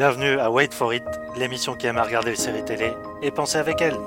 [0.00, 1.04] Bienvenue à Wait for It,
[1.36, 3.98] l'émission qui aime à regarder les séries télé et penser avec elle.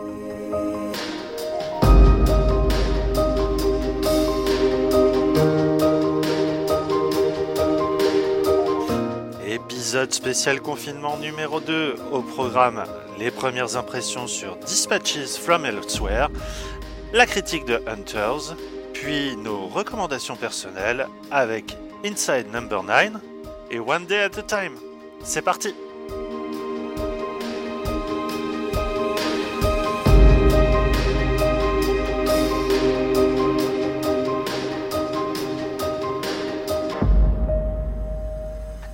[9.45, 12.85] Épisode spécial confinement numéro 2 au programme
[13.19, 16.29] les premières impressions sur Dispatches from Elsewhere,
[17.13, 18.55] la critique de Hunters,
[18.93, 23.11] puis nos recommandations personnelles avec Inside Number 9
[23.69, 24.79] et One Day at a Time.
[25.23, 25.73] C'est parti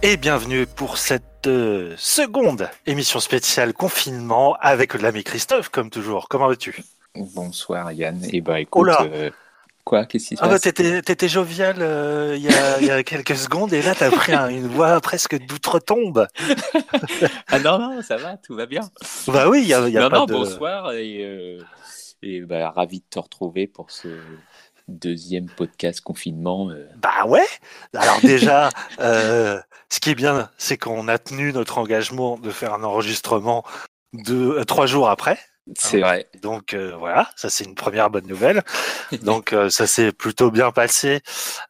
[0.09, 6.27] Et bienvenue pour cette euh, seconde émission spéciale confinement avec l'ami Christophe, comme toujours.
[6.29, 6.81] Comment vas-tu?
[7.13, 8.19] Bonsoir Yann.
[8.33, 9.29] Et bah écoute, Oh là euh,
[9.83, 10.05] quoi?
[10.07, 10.61] Qu'est-ce qui se Ah bah passe?
[10.61, 14.09] t'étais, t'étais jovial euh, il y, a, il y a quelques secondes et là t'as
[14.09, 16.25] pris un- une voix presque d'outre-tombe.
[17.51, 18.89] Ah non, non, ça va, tout va bien.
[19.27, 20.33] Bah oui, il y a, y a non, pas non, de...
[20.33, 21.59] bonsoir et,
[22.23, 24.07] et bah, ravi de te retrouver pour ce
[24.89, 26.69] deuxième podcast confinement.
[26.69, 26.87] euh.
[26.97, 27.45] Bah ouais.
[27.95, 29.59] Alors déjà, euh,
[29.89, 33.63] ce qui est bien, c'est qu'on a tenu notre engagement de faire un enregistrement
[34.13, 35.39] de euh, trois jours après.
[35.77, 36.27] C'est vrai.
[36.41, 38.63] Donc voilà, ça c'est une première bonne nouvelle.
[39.21, 41.21] Donc ça s'est plutôt bien passé.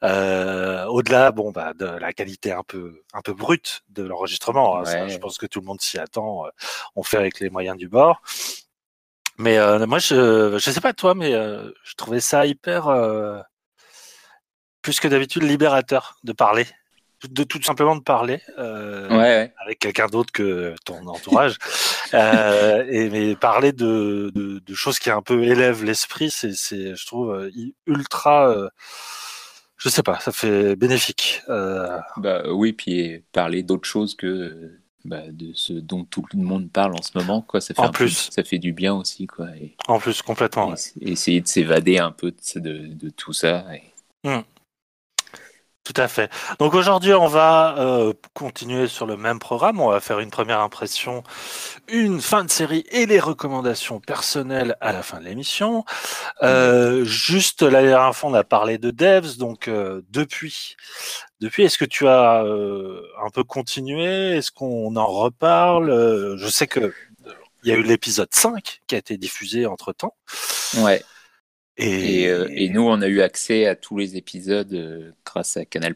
[0.02, 4.78] Au-delà, bon bah de la qualité un peu un peu brute de l'enregistrement.
[4.78, 6.46] hein, je pense que tout le monde s'y attend.
[6.96, 8.22] On fait avec les moyens du bord.
[9.40, 13.40] Mais euh, moi, je je sais pas toi, mais euh, je trouvais ça hyper euh,
[14.82, 16.68] plus que d'habitude libérateur de parler,
[17.24, 18.42] de tout simplement de parler.
[18.58, 19.54] Ouais, ouais.
[19.64, 21.58] avec quelqu'un d'autre que ton entourage
[22.14, 27.06] et mais parler de, de, de choses qui un peu élèvent l'esprit c'est c'est je
[27.06, 27.50] trouve
[27.86, 28.70] ultra
[29.78, 31.42] je sais pas ça fait bénéfique
[32.18, 36.94] Bah, oui, puis parler d'autre chose que bah, de ce dont tout le monde parle
[36.94, 37.42] en ce moment.
[37.42, 37.62] Quoi.
[37.62, 39.28] Ça fait En peu- ça fait du bien aussi.
[39.28, 39.48] Quoi.
[39.56, 40.76] Et, en plus complètement ouais.
[41.02, 43.66] essayer de s'évader un peu de, de, de tout ça.
[43.76, 43.84] et-
[45.92, 46.30] Tout à fait.
[46.60, 49.82] Donc aujourd'hui, on va euh, continuer sur le même programme.
[49.82, 51.24] On va faire une première impression,
[51.88, 55.86] une fin de série et les recommandations personnelles à la fin de l'émission.
[56.44, 59.38] Euh, juste la dernière fois, on a parlé de Devs.
[59.40, 60.76] Donc euh, depuis,
[61.42, 64.38] depuis, est-ce que tu as euh, un peu continué?
[64.38, 65.90] Est-ce qu'on en reparle?
[65.90, 66.94] Euh, Je sais que
[67.64, 70.14] il y a eu l'épisode 5 qui a été diffusé entre temps.
[70.78, 71.04] Ouais.
[72.02, 75.58] Et, Et, euh, et nous, on a eu accès à tous les épisodes euh, grâce
[75.58, 75.96] à Canal+.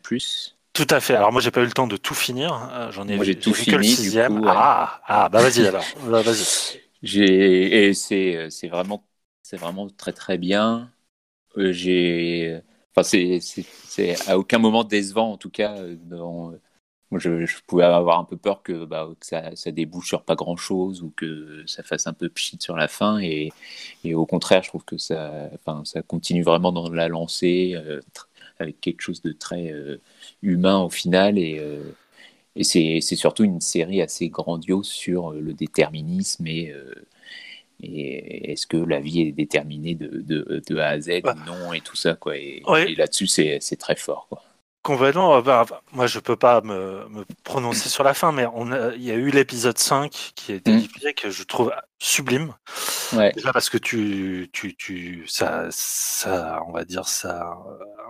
[0.73, 1.16] Tout à fait.
[1.16, 2.53] Alors moi j'ai pas eu le temps de tout finir.
[2.73, 4.38] Euh, J'en ai Moi, vu, j'ai tout vu que le fini, du sixième.
[4.39, 4.57] ouais.
[4.57, 5.93] Ah ah bah vas-y alors.
[6.09, 6.45] Bah, vas-y.
[7.01, 9.07] J'ai et c'est c'est vraiment
[9.41, 10.91] c'est vraiment très très bien.
[11.57, 12.61] J'ai
[12.95, 16.53] enfin c'est c'est c'est à aucun moment décevant en tout cas dans
[17.13, 20.24] moi je, je pouvais avoir un peu peur que bah que ça ça débouche sur
[20.24, 23.51] pas grand chose ou que ça fasse un peu pchit sur la fin et
[24.03, 28.02] et au contraire je trouve que ça enfin ça continue vraiment dans la lancée euh,
[28.59, 29.97] avec quelque chose de très euh,
[30.41, 31.84] humain au final et euh,
[32.56, 36.73] et c'est surtout une série assez grandiose sur le déterminisme et,
[37.81, 41.73] et est-ce que la vie est déterminée de, de, de A à Z ou non
[41.73, 42.38] et tout ça quoi.
[42.38, 42.91] Et, Ouais.
[42.91, 44.44] et là-dessus c'est c'est très fort quoi.
[44.83, 45.35] Complètement.
[45.38, 48.71] euh, bah, bah, moi je peux pas me, me prononcer sur la fin, mais on
[48.71, 50.77] a, il y a eu l'épisode 5 qui a été Mm.
[50.79, 52.53] diffusé que je trouve sublime.
[53.13, 53.31] Ouais.
[53.31, 57.55] Déjà parce que tu tu tu ça ça on va dire ça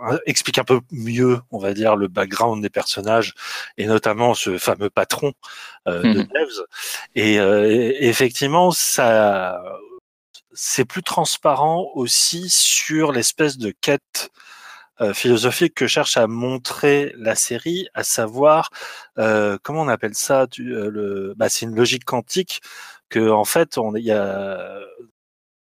[0.10, 3.34] euh, explique un peu mieux on va dire le background des personnages
[3.78, 5.32] et notamment ce fameux patron
[5.88, 6.28] euh, de Mhm.
[6.34, 6.64] Devs
[7.16, 9.62] et, euh, et effectivement ça
[10.54, 14.30] c'est plus transparent aussi sur l'espèce de quête
[15.14, 18.70] philosophique que cherche à montrer la série, à savoir
[19.18, 22.62] euh, comment on appelle ça euh, le, bah, c'est une logique quantique
[23.10, 24.80] que en fait on il y a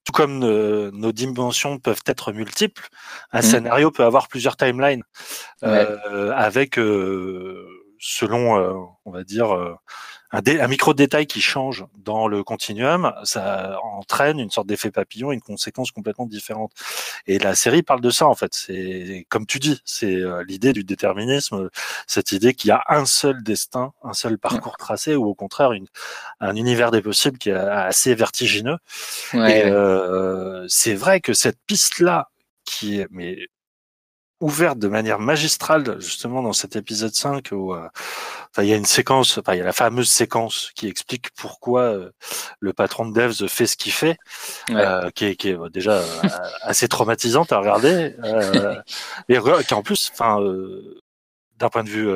[0.05, 2.89] tout comme euh, nos dimensions peuvent être multiples,
[3.33, 3.43] un Mhm.
[3.43, 5.03] scénario peut avoir plusieurs timelines
[5.65, 7.67] euh, avec euh,
[8.01, 8.73] selon euh,
[9.05, 9.75] on va dire euh,
[10.31, 14.91] un, dé- un micro détail qui change dans le continuum, ça entraîne une sorte d'effet
[14.91, 16.73] papillon, une conséquence complètement différente.
[17.27, 18.53] Et la série parle de ça en fait.
[18.55, 21.71] C'est comme tu dis, c'est euh, l'idée du déterminisme,
[22.07, 25.73] cette idée qu'il y a un seul destin, un seul parcours tracé, ou au contraire
[25.73, 25.87] une,
[26.41, 28.77] un univers des possibles qui est assez vertigineux.
[29.33, 29.71] Ouais, Et ouais.
[29.71, 32.29] euh, c'est vrai que cette piste-là,
[32.65, 33.39] qui est mais
[34.41, 37.89] ouverte de manière magistrale, justement dans cet épisode 5, où euh,
[38.51, 41.31] enfin, il y a une séquence, enfin, il y a la fameuse séquence qui explique
[41.37, 42.11] pourquoi euh,
[42.61, 44.17] le patron de Devs fait ce qu'il fait,
[44.69, 44.77] Ouais.
[44.77, 46.29] euh, qui est, qui est déjà euh,
[46.63, 48.81] assez traumatisante à regarder, euh,
[49.29, 51.01] et qui en plus, enfin, euh,
[51.57, 52.09] d'un point de vue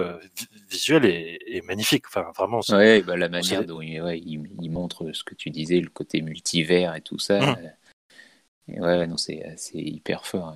[0.71, 2.05] visuel est, magnifique.
[2.07, 2.61] Enfin, vraiment.
[2.69, 6.23] Ouais, bah, la manière dont il, ouais, il, montre ce que tu disais, le côté
[6.23, 7.41] multivers et tout ça.
[7.41, 8.81] Mmh.
[8.81, 10.55] ouais, non, c'est hyper fort.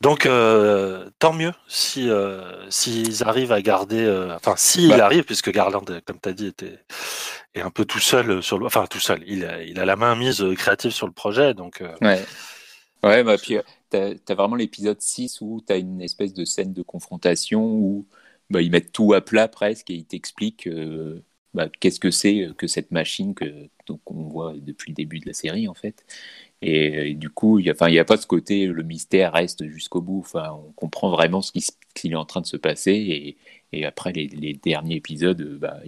[0.00, 5.04] Donc, euh, tant mieux si euh, s'ils arrivent à garder, euh, enfin, s'il bah.
[5.04, 6.78] arrive, puisque Garland, comme tu as dit, était
[7.54, 9.96] est un peu tout seul sur le, enfin tout seul, il a, il a la
[9.96, 11.82] main mise créative sur le projet, donc.
[12.00, 12.24] Ouais.
[13.02, 13.56] Ouais, bah puis
[13.88, 18.06] t'as as vraiment l'épisode 6 où t'as une espèce de scène de confrontation où
[18.50, 20.68] bah, ils mettent tout à plat presque et ils t'expliquent
[21.54, 25.26] bah, qu'est-ce que c'est que cette machine que donc on voit depuis le début de
[25.26, 26.04] la série en fait
[26.62, 30.20] et, du coup, il n'y a, pas ce côté, le mystère reste jusqu'au bout.
[30.20, 33.36] Enfin, on comprend vraiment ce qui, est en train de se passer.
[33.72, 35.80] Et, après, les, derniers épisodes, bah,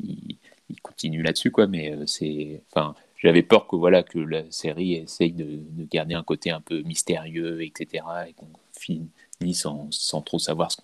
[0.00, 0.36] ils,
[0.68, 1.52] ils, continuent là-dessus.
[1.68, 2.62] Mais euh, c'est.
[2.70, 6.60] Enfin, j'avais peur que, voilà, que la série essaye de, de garder un côté un
[6.60, 8.04] peu mystérieux, etc.
[8.28, 10.76] Et qu'on finisse sans, trop savoir ce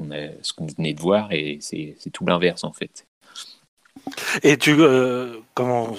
[0.53, 1.33] qu'on venait de voir.
[1.33, 3.07] Et c'est tout l'inverse, en fait.
[4.45, 5.97] Et tu, euh, comment,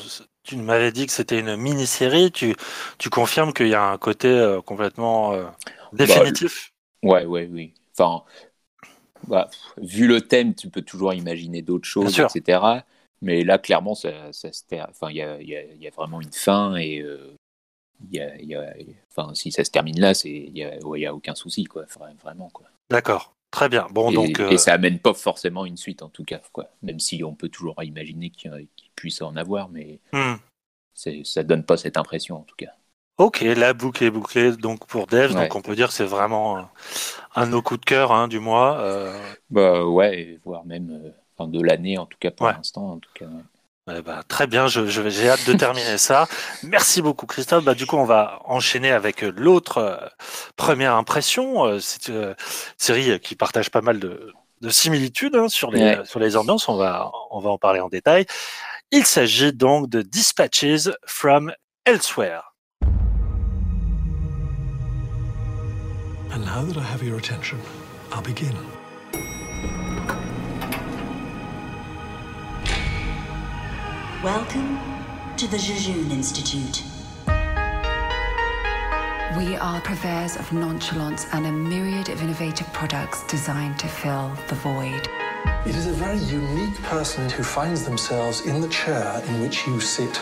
[0.48, 2.32] tu m'avais dit que c'était une mini-série.
[2.32, 2.56] Tu,
[2.98, 5.44] tu confirmes qu'il y a un côté euh, complètement euh,
[5.92, 6.72] bah, définitif?
[7.04, 7.74] Ouais, ouais, oui.
[7.98, 8.24] Enfin,
[9.28, 12.62] bah, vu le thème, tu peux toujours imaginer d'autres choses, etc.
[13.22, 14.50] Mais là, clairement, ça, ça
[14.90, 17.36] enfin, il y a, y, a, y a, vraiment une fin et euh,
[18.12, 18.74] y a, y a,
[19.12, 21.86] enfin, si ça se termine là, il n'y a, y a aucun souci, quoi,
[22.24, 22.50] vraiment.
[22.54, 22.68] Quoi.
[22.90, 23.34] D'accord.
[23.52, 23.88] Très bien.
[23.92, 26.70] Bon, et, donc, et ça amène pas forcément une suite en tout cas, quoi.
[26.82, 30.36] Même si on peut toujours imaginer qu'il puisse en avoir, mais hmm.
[31.24, 32.72] ça donne pas cette impression en tout cas.
[33.18, 36.70] Ok, la boucle est bouclée donc pour Dev, donc on peut dire que c'est vraiment
[37.36, 38.80] un, de nos coups de cœur hein, du mois.
[38.80, 39.20] Euh...
[39.50, 43.26] Bah ouais, voire même euh, de l'année en tout cas pour l'instant en tout cas.
[43.88, 46.28] Bah, très bien, je, j'ai hâte de terminer ça.
[46.64, 47.64] Merci beaucoup Christophe.
[47.64, 49.98] Bah, du coup, on va enchaîner avec l'autre euh,
[50.58, 51.66] première impression.
[51.66, 52.36] Euh, c'est une
[52.78, 56.68] série qui partage pas mal de, de similitudes hein, sur les sur les ambiances.
[56.68, 58.26] On va on va en parler en détail.
[58.92, 61.54] Il s'agit donc de Dispatches from
[61.86, 62.42] Elsewhere.
[66.32, 67.58] And now that I have your attention,
[68.12, 68.54] I'll begin.
[74.24, 74.80] Welcome
[75.38, 76.82] to the Jejun Institute.
[79.38, 84.56] We are purveyors of nonchalance and a myriad of innovative products designed to fill the
[84.56, 85.08] void.
[85.68, 89.80] It is a very unique person who finds themselves in the chair in which you
[89.80, 90.20] sit.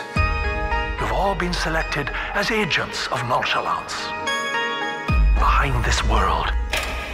[1.00, 3.94] You've all been selected as agents of nonchalance.
[5.38, 6.50] Behind this world,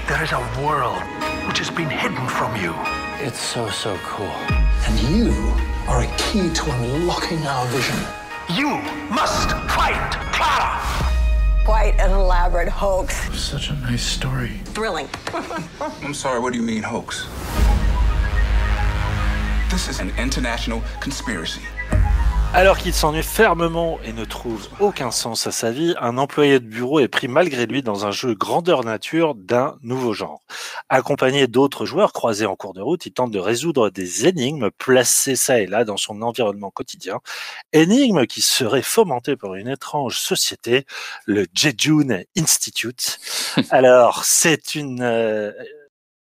[0.09, 1.01] there is a world
[1.47, 2.75] which has been hidden from you.
[3.25, 4.27] It's so, so cool.
[4.27, 7.97] And you are a key to unlocking our vision.
[8.55, 8.69] You
[9.11, 10.81] must fight Clara!
[11.65, 13.15] Quite an elaborate hoax.
[13.39, 14.61] Such a nice story.
[14.67, 15.09] Thrilling.
[16.03, 17.27] I'm sorry, what do you mean, hoax?
[19.71, 21.63] This is an international conspiracy.
[22.55, 26.67] Alors qu'il s'ennuie fermement et ne trouve aucun sens à sa vie, un employé de
[26.67, 30.43] bureau est pris malgré lui dans un jeu grandeur nature d'un nouveau genre.
[30.91, 35.35] Accompagné d'autres joueurs croisés en cours de route, il tente de résoudre des énigmes placées
[35.35, 37.21] ça et là dans son environnement quotidien.
[37.73, 40.85] Énigmes qui seraient fomentées par une étrange société,
[41.25, 43.19] le Jejun Institute.
[43.71, 45.01] Alors, c'est une...
[45.01, 45.53] Euh,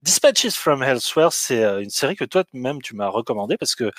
[0.03, 3.93] Dispatches from Elsewhere, c'est euh, une série que toi-même tu m'as recommandé parce que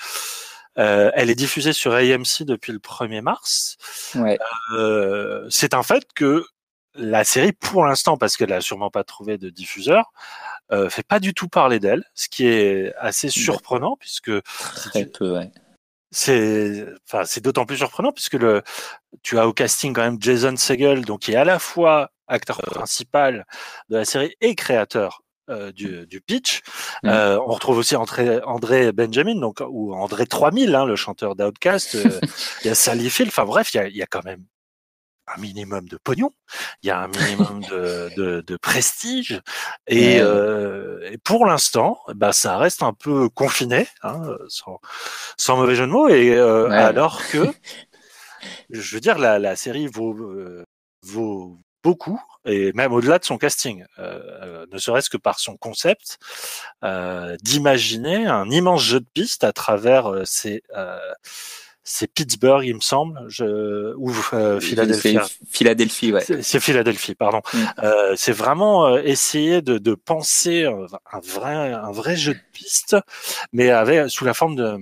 [0.78, 3.76] euh, elle est diffusée sur AMC depuis le 1er mars.
[4.14, 4.38] Ouais.
[4.72, 6.44] Euh, c'est un fait que
[6.94, 10.12] la série, pour l'instant, parce qu'elle a sûrement pas trouvé de diffuseur,
[10.72, 15.38] euh, fait pas du tout parler d'elle, ce qui est assez surprenant puisque très peu.
[15.38, 15.50] Ouais.
[16.10, 18.62] C'est, enfin, c'est d'autant plus surprenant puisque le,
[19.22, 22.62] tu as au casting quand même Jason Segel, donc qui est à la fois acteur
[22.62, 23.44] principal
[23.88, 26.62] de la série et créateur euh, du, du, pitch.
[27.02, 27.08] Mmh.
[27.08, 31.94] Euh, on retrouve aussi André, André, Benjamin, donc ou André 3000, hein, le chanteur d'Outcast.
[31.96, 32.20] Euh,
[32.64, 33.28] il y a Sally Field.
[33.28, 34.44] Enfin bref, il y a, il y a quand même
[35.26, 36.30] un minimum de pognon,
[36.82, 39.40] il y a un minimum de, de, de prestige,
[39.86, 44.80] et, euh, et pour l'instant, bah, ça reste un peu confiné, hein, sans,
[45.38, 46.76] sans, mauvais jeu de mots, et euh, ouais.
[46.76, 47.46] alors que,
[48.70, 50.14] je veux dire, la, la série vaut,
[51.02, 55.56] vaut beaucoup, et même au-delà de son casting, euh, euh, ne serait-ce que par son
[55.56, 56.18] concept,
[56.82, 60.98] euh, d'imaginer un immense jeu de pistes à travers euh, ces, euh,
[61.84, 64.10] ces Pittsburgh, il me semble, je, ou
[64.60, 65.18] Philadelphie.
[65.50, 66.24] Philadelphie, ouais.
[66.42, 67.42] C'est Philadelphie, pardon.
[67.52, 67.66] Mm.
[68.16, 72.96] c'est vraiment essayer de, de penser un vrai, un vrai jeu de pistes,
[73.52, 74.78] mais avec sous la forme de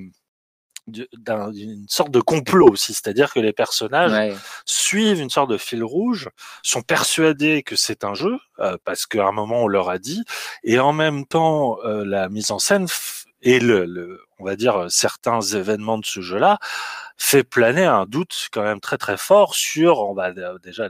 [0.87, 6.29] d'une sorte de complot aussi, c'est-à-dire que les personnages suivent une sorte de fil rouge,
[6.63, 10.25] sont persuadés que c'est un jeu euh, parce qu'à un moment on leur a dit,
[10.65, 12.87] et en même temps euh, la mise en scène
[13.43, 16.59] et le, le, on va dire certains événements de ce jeu-là
[17.17, 20.89] fait planer un doute quand même très très fort sur, on va déjà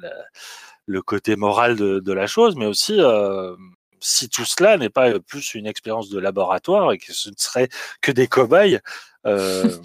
[0.86, 3.54] le côté moral de, de, la chose, mais aussi euh,
[4.02, 7.68] si tout cela n'est pas plus une expérience de laboratoire et que ce ne serait
[8.00, 8.80] que des cobayes
[9.26, 9.78] euh,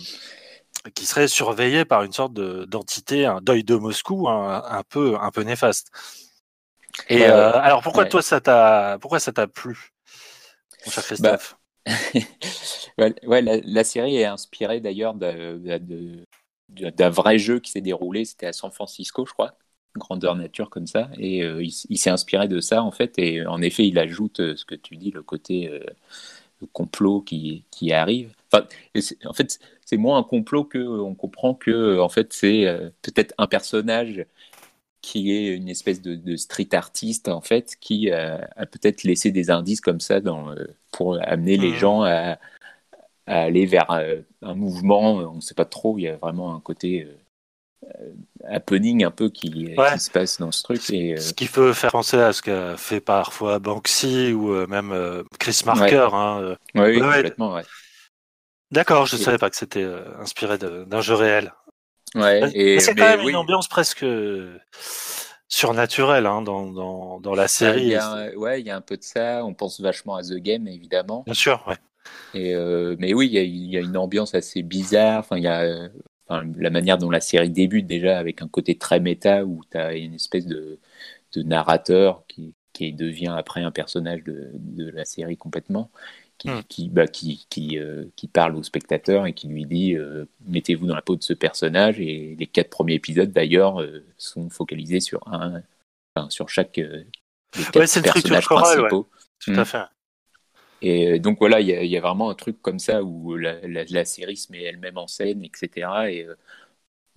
[0.96, 5.32] qui seraient surveillés par une sorte d'entité, un deuil de Moscou un, un, peu, un
[5.32, 5.92] peu néfaste.
[7.10, 9.94] Et euh, alors pourquoi toi ça t'a, pourquoi ça t'a plu,
[10.86, 11.38] mon cher bah,
[12.98, 18.54] ouais, la, la, série est inspirée d'ailleurs d'un vrai jeu qui s'est déroulé, c'était à
[18.54, 19.58] San Francisco, je crois,
[19.98, 23.62] grandeur nature comme ça, et euh, il, s'est inspiré de ça en fait, et en
[23.62, 25.80] effet il ajoute euh, ce que tu dis, le côté euh,
[26.74, 28.32] complot qui, qui arrive.
[28.52, 28.66] Enfin,
[29.26, 32.66] en fait, c'est moins un complot que on comprend que en fait c'est
[33.02, 34.26] peut-être un personnage
[35.02, 39.82] qui est une espèce de, street artiste en fait, qui a peut-être laissé des indices
[39.82, 40.56] comme ça dans,
[40.92, 41.76] pour amener les mmh.
[41.76, 42.38] gens à,
[43.28, 45.16] à, aller vers un mouvement.
[45.16, 45.98] On ne sait pas trop.
[45.98, 47.08] Il y a vraiment un côté
[48.50, 50.90] happening un peu qui, qui, se passe dans ce truc.
[50.90, 54.68] Et, euh, Ce qui peut faire penser à ce qu'a fait parfois Banksy ou euh,
[54.68, 54.94] même
[55.40, 56.10] Chris Marker.
[56.14, 57.64] Hein, oui, complètement, ouais.
[58.72, 59.88] D'accord, je ne savais pas que c'était
[60.20, 61.54] inspiré d'un jeu réel.
[62.16, 64.06] Ouais, et, c'est quand même une ambiance presque
[65.50, 67.84] surnaturelle hein, dans, dans, dans, la série.
[67.84, 69.46] Il y a, ouais, il y a un peu de ça.
[69.46, 71.24] On pense vachement à The Game, évidemment.
[71.26, 71.78] Bien sûr, ouais.
[72.34, 72.56] Et
[73.00, 75.20] mais oui, il y, y, a, une ambiance assez bizarre.
[75.20, 75.90] Enfin, il y a
[76.30, 79.96] la manière dont la série débute déjà avec un côté très méta où tu as
[79.96, 80.80] une espèce de,
[81.34, 85.90] de narrateur qui, qui, devient après un personnage de, de la série complètement,
[86.38, 86.64] qui, hmm.
[86.68, 87.48] qui, bah, qui,
[87.80, 91.24] euh, qui, parle au spectateur et qui lui dit euh, mettez-vous dans la peau de
[91.24, 92.00] ce personnage.
[92.00, 95.62] Et les quatre premiers épisodes d'ailleurs euh, sont focalisés sur un,
[96.16, 97.08] enfin, sur chaque des
[97.54, 99.10] quatre personnages principaux.
[99.40, 99.66] Tout à hmm.
[99.66, 99.97] fait.
[100.82, 104.38] Et euh, donc voilà, il y, a vraiment un truc comme ça où la, série
[104.38, 106.08] se met elle-même en scène, etc.
[106.12, 106.36] Euh,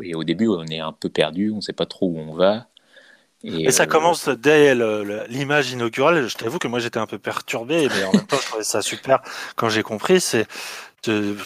[0.02, 2.34] et, au début, on est un peu perdu, on ne sait pas trop où on
[2.34, 2.69] va.
[3.42, 4.74] Et, ça euh, commence dès
[5.28, 6.28] l'image inaugurale.
[6.28, 8.82] Je t'avoue que moi j'étais un peu perturbé, mais en même temps je trouvais ça
[8.82, 9.20] super
[9.56, 10.20] quand j'ai compris.
[10.20, 10.46] C'est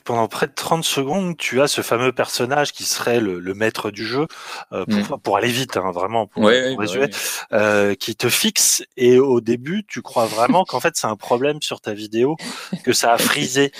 [0.04, 4.04] pendant près de 30 secondes, tu as ce fameux personnage qui serait le, maître du
[4.04, 4.26] jeu,
[4.72, 5.20] euh, pour, mm.
[5.20, 7.08] pour, aller vite, hein, vraiment, pour, résumer,
[7.52, 8.82] euh, qui te fixe.
[8.96, 12.36] Et au début, tu crois vraiment qu'en fait c'est un problème sur ta vidéo,
[12.84, 13.70] que ça a frisé,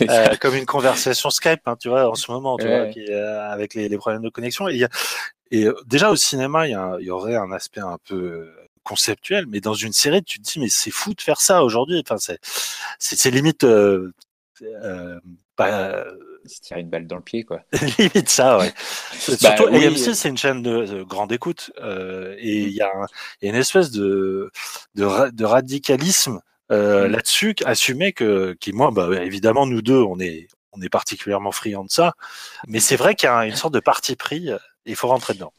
[0.02, 3.74] euh, comme une conversation Skype, hein, tu vois, en ce moment, tu vois, qui, avec
[3.74, 4.68] les, les, problèmes de connexion.
[5.50, 8.50] Et déjà au cinéma, il y, y, aurait un aspect un peu
[8.82, 12.02] conceptuel, mais dans une série, tu te dis mais c'est fou de faire ça aujourd'hui.
[12.04, 12.38] Enfin, c'est
[12.98, 14.12] c'est limite euh,
[14.62, 15.18] euh,
[15.56, 16.04] bah,
[16.46, 17.62] se tirer une balle dans le pied, quoi.
[17.98, 18.72] Limite ça, ouais.
[19.42, 22.90] Bah Surtout, AMC, c'est une chaîne de, grande écoute, euh, et il y, a
[23.42, 24.50] une espèce de,
[24.94, 26.40] de, de radicalisme
[26.72, 27.12] euh, mm.
[27.12, 31.84] là-dessus, assumé que, qui moi, bah, évidemment, nous deux, on est, on est particulièrement friands
[31.84, 32.14] de ça,
[32.66, 34.50] mais c'est vrai qu'il y a une sorte de parti pris,
[34.86, 35.52] il faut rentrer dedans.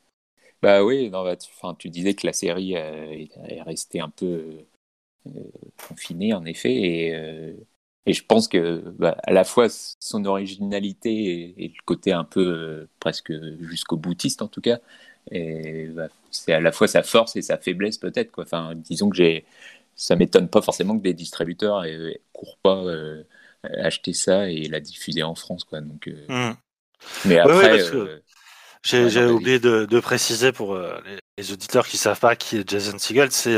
[0.61, 4.65] Bah oui, non, bah, tu, tu disais que la série est, est restée un peu
[5.27, 5.29] euh,
[5.87, 7.53] confinée, en effet, et euh,
[8.07, 12.39] et je pense que bah, à la fois son originalité et, le côté un peu
[12.39, 14.79] euh, presque jusqu'au boutiste en tout cas,
[15.29, 18.31] bah, c'est à la fois sa force et sa faiblesse peut-être.
[18.31, 18.45] Quoi.
[18.45, 19.43] Enfin, disons que j'ai,
[19.97, 23.23] ça m'étonne pas forcément que des distributeurs ne courent pas euh,
[23.63, 25.63] acheter ça et la diffuser en France.
[25.63, 25.81] Quoi.
[25.81, 26.57] Donc, euh, mmh.
[27.25, 27.81] Mais après.
[28.83, 30.77] J'ai oublié de, préciser pour
[31.37, 33.57] les, auditeurs qui savent pas qui est Jason Segel, c'est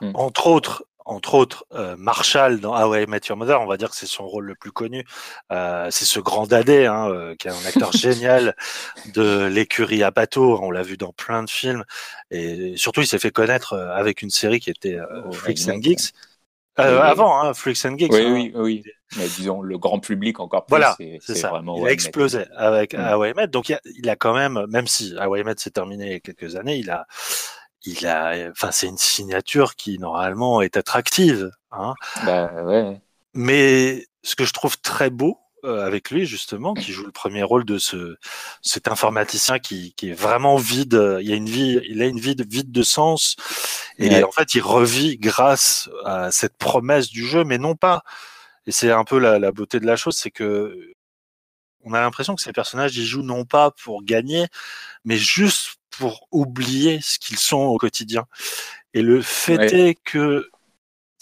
[0.00, 0.10] mmh.
[0.14, 3.90] entre autres entre autres euh, Marshall dans How I Met Your Mother, on va dire
[3.90, 5.04] que c'est son rôle le plus connu.
[5.52, 8.56] Euh, c'est ce grand dadé, hein, euh, qui est un acteur génial
[9.14, 10.58] de l'écurie à bateau.
[10.60, 11.84] On l'a vu dans plein de films
[12.30, 15.80] et surtout il s'est fait connaître euh, avec une série qui était oh, Freaks and
[15.80, 16.12] Geeks.
[16.76, 18.12] Avant, hein, Freaks and Geeks.
[18.12, 18.32] Oui, hein.
[18.32, 18.82] oui, oui.
[19.16, 20.76] Mais disons le grand public encore plus.
[20.76, 21.50] Voilà, c'est ça.
[21.50, 23.34] Vraiment il a explosé avec mm.
[23.36, 23.46] Met.
[23.46, 26.20] Donc il a, il a, quand même, même si Met s'est terminé il y a
[26.20, 27.06] quelques années, il a
[27.86, 31.50] il a, enfin, c'est une signature qui normalement est attractive.
[31.70, 31.94] Hein.
[32.24, 33.00] Bah, ouais.
[33.34, 37.42] Mais ce que je trouve très beau euh, avec lui justement, qui joue le premier
[37.42, 38.16] rôle de ce
[38.62, 41.18] cet informaticien qui, qui est vraiment vide.
[41.20, 43.36] Il y a une vie, il a une vie vide de sens
[43.98, 48.02] et en fait il revit grâce à cette promesse du jeu, mais non pas.
[48.66, 50.94] Et c'est un peu la, la beauté de la chose, c'est que
[51.84, 54.46] on a l'impression que ces personnages ils jouent non pas pour gagner,
[55.04, 58.26] mais juste pour oublier ce qu'ils sont au quotidien.
[58.92, 60.50] Et le fait est que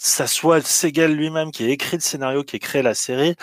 [0.05, 3.35] ça soit Segel lui-même qui a écrit le scénario, qui a créé la série,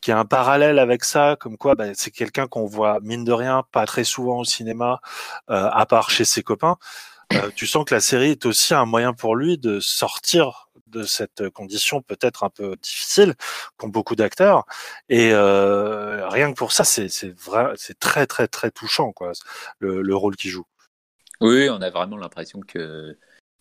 [0.00, 3.32] qui a un parallèle avec ça, comme quoi bah, c'est quelqu'un qu'on voit mine de
[3.32, 5.00] rien pas très souvent au cinéma,
[5.50, 6.76] euh, à part chez ses copains.
[7.34, 11.04] Euh, tu sens que la série est aussi un moyen pour lui de sortir de
[11.04, 13.34] cette condition peut-être un peu difficile
[13.76, 14.64] qu'ont beaucoup d'acteurs
[15.10, 19.32] et euh, rien que pour ça c'est c'est vrai c'est très très très touchant quoi
[19.80, 20.64] le, le rôle qu'il joue
[21.42, 23.18] oui on a vraiment l'impression que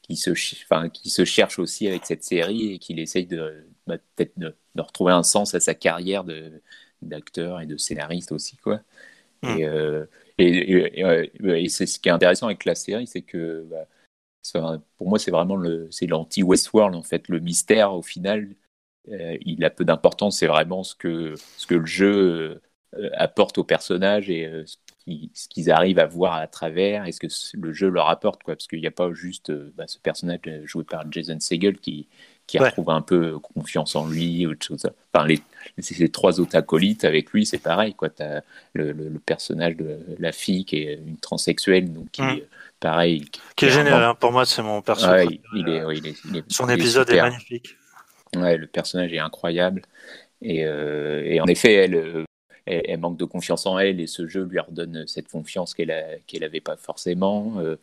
[0.08, 0.32] qu'il se
[0.64, 4.56] enfin qu'il se cherche aussi avec cette série et qu'il essaye de bah, peut-être de,
[4.76, 6.62] de, retrouver un sens à sa carrière de
[7.02, 8.82] d'acteur et de scénariste aussi quoi
[9.44, 9.48] mm.
[9.50, 10.06] et, euh,
[10.38, 13.86] et, et, et, et c'est ce qui est intéressant avec la série c'est que bah,
[14.98, 17.28] pour moi, c'est vraiment le, c'est l'anti-Westworld en fait.
[17.28, 18.50] Le mystère, au final,
[19.10, 20.40] euh, il a peu d'importance.
[20.40, 22.62] C'est vraiment ce que ce que le jeu
[22.96, 24.78] euh, apporte aux personnages et ce
[25.50, 28.56] qu'ils arrivent à voir à travers et ce que le jeu leur apporte, quoi.
[28.56, 32.08] Parce qu'il n'y a pas juste bah, ce personnage joué par Jason Segel qui
[32.48, 32.70] qui ouais.
[32.70, 34.90] retrouve un peu confiance en lui ou autre chose.
[35.14, 35.40] Enfin, les,
[36.00, 38.10] les trois autres acolytes avec lui, c'est pareil, quoi.
[38.10, 38.40] T'as
[38.74, 42.40] le, le, le, personnage de la fille qui est une transsexuelle, donc qui, mmh
[42.80, 43.26] pareil.
[43.56, 44.16] Qui est génial, hein.
[44.16, 45.28] pour moi, c'est mon personnage.
[45.28, 47.76] Ouais, il, est, ouais, il, est, il, est, Son épisode est, magnifique.
[48.36, 49.82] Ouais, le personnage est incroyable.
[50.42, 52.24] Et, euh, et en effet, elle, euh,
[52.68, 56.22] elle, elle, manque de confiance en elle et ce jeu lui redonne cette confiance qu'elle
[56.28, 57.56] qu'elle n'avait pas forcément.
[57.60, 57.78] Euh,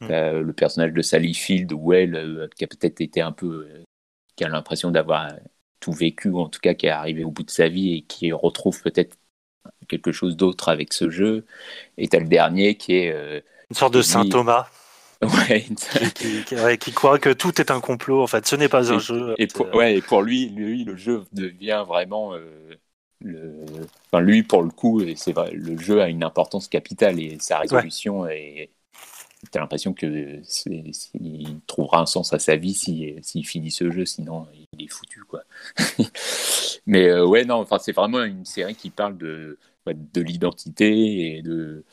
[0.00, 0.40] mm.
[0.40, 3.68] Le personnage de Sally Field, où elle, euh, qui a peut-être été un peu.
[3.70, 3.82] Euh,
[4.36, 5.32] qui a l'impression d'avoir
[5.80, 8.02] tout vécu, ou en tout cas qui est arrivé au bout de sa vie et
[8.02, 9.16] qui retrouve peut-être
[9.88, 11.44] quelque chose d'autre avec ce jeu.
[11.98, 14.68] Et tu as le dernier qui est euh, une sorte de Saint Thomas.
[15.22, 15.66] Ouais.
[16.14, 18.22] qui, qui, ouais, qui, croit que tout est un complot.
[18.22, 19.34] En fait, ce n'est pas un jeu.
[19.36, 22.32] Et pour, ouais, et pour lui, lui, le jeu devient vraiment.
[22.32, 22.74] Euh,
[23.20, 23.64] le...
[24.12, 27.58] Enfin, lui, pour le coup, c'est vrai, le jeu a une importance capitale et sa
[27.58, 28.38] résolution ouais.
[28.38, 28.70] est.
[29.50, 30.42] T'as l'impression que
[31.14, 34.46] il trouvera un sens à sa vie s'il si, si finit ce jeu, sinon
[34.76, 35.44] il est foutu quoi.
[36.86, 41.42] Mais euh, ouais non, enfin c'est vraiment une série qui parle de de l'identité et
[41.42, 41.86] de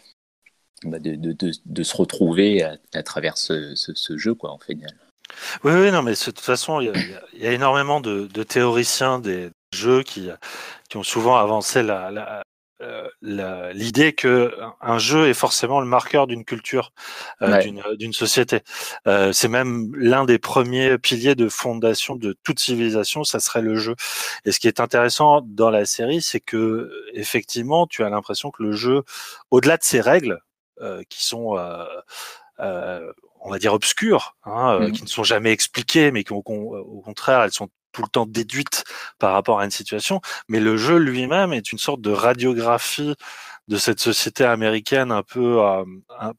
[0.84, 4.52] bah, de, de, de, de, se retrouver à, à travers ce, ce, ce, jeu, quoi,
[4.52, 4.78] en fait.
[5.64, 6.92] Oui, oui, non, mais de toute façon, il
[7.36, 10.30] y, y, a énormément de, théoriciens des jeux qui,
[10.90, 12.44] qui ont souvent avancé la, la,
[12.82, 13.08] euh,
[13.74, 16.94] l'idée que un jeu est forcément le marqueur d'une culture,
[17.42, 17.96] euh, ouais.
[17.98, 18.62] d'une société.
[19.08, 23.76] Euh, c'est même l'un des premiers piliers de fondation de toute civilisation, ça serait le
[23.78, 23.96] jeu.
[24.46, 28.62] Et ce qui est intéressant dans la série, c'est que effectivement, tu as l'impression que
[28.62, 29.04] le jeu,
[29.50, 30.40] au-delà de ses règles,
[30.82, 31.86] euh, qui sont euh,
[32.60, 34.92] euh, on va dire obscures, hein, mmh.
[34.92, 38.28] qui ne sont jamais expliquées, mais qui au, au contraire elles sont tout le temps
[38.28, 38.84] déduites
[39.18, 40.22] par rapport à une situation.
[40.48, 43.16] Mais le jeu lui-même est une sorte de radiographie
[43.68, 45.84] de cette société américaine un peu euh,
[46.20, 46.34] un,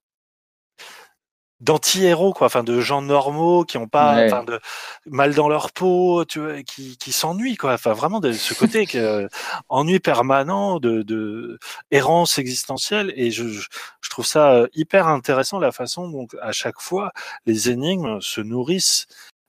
[1.60, 4.44] d'anti-héros quoi enfin de gens normaux qui ont pas ouais.
[4.46, 4.60] de
[5.06, 8.86] mal dans leur peau tu vois qui, qui s'ennuient quoi enfin vraiment de ce côté
[8.86, 9.28] que euh,
[9.68, 11.58] ennui permanent de, de
[11.90, 16.80] errance existentielle et je, je trouve ça euh, hyper intéressant la façon dont à chaque
[16.80, 17.10] fois
[17.44, 19.08] les énigmes se nourrissent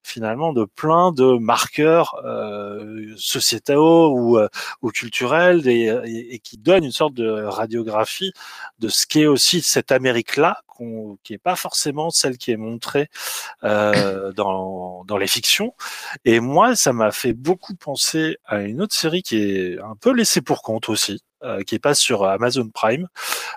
[0.10, 4.48] finalement de plein de marqueurs euh, sociétaux ou, euh,
[4.82, 8.34] ou culturels et, et, qui donnent une sorte de radiographie
[8.80, 10.62] de ce qu'est aussi cette Amérique-là,
[11.24, 13.10] qui n'est pas forcément celle qui est montrée
[13.64, 15.74] euh, dans, dans les fictions.
[16.26, 20.14] Et moi, ça m'a fait beaucoup penser à une autre série qui est un peu
[20.14, 23.08] laissée pour compte aussi, euh, qui passe sur Amazon Prime.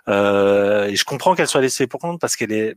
[0.09, 2.77] Euh, et je comprends qu'elle soit laissée pour compte parce qu'elle est,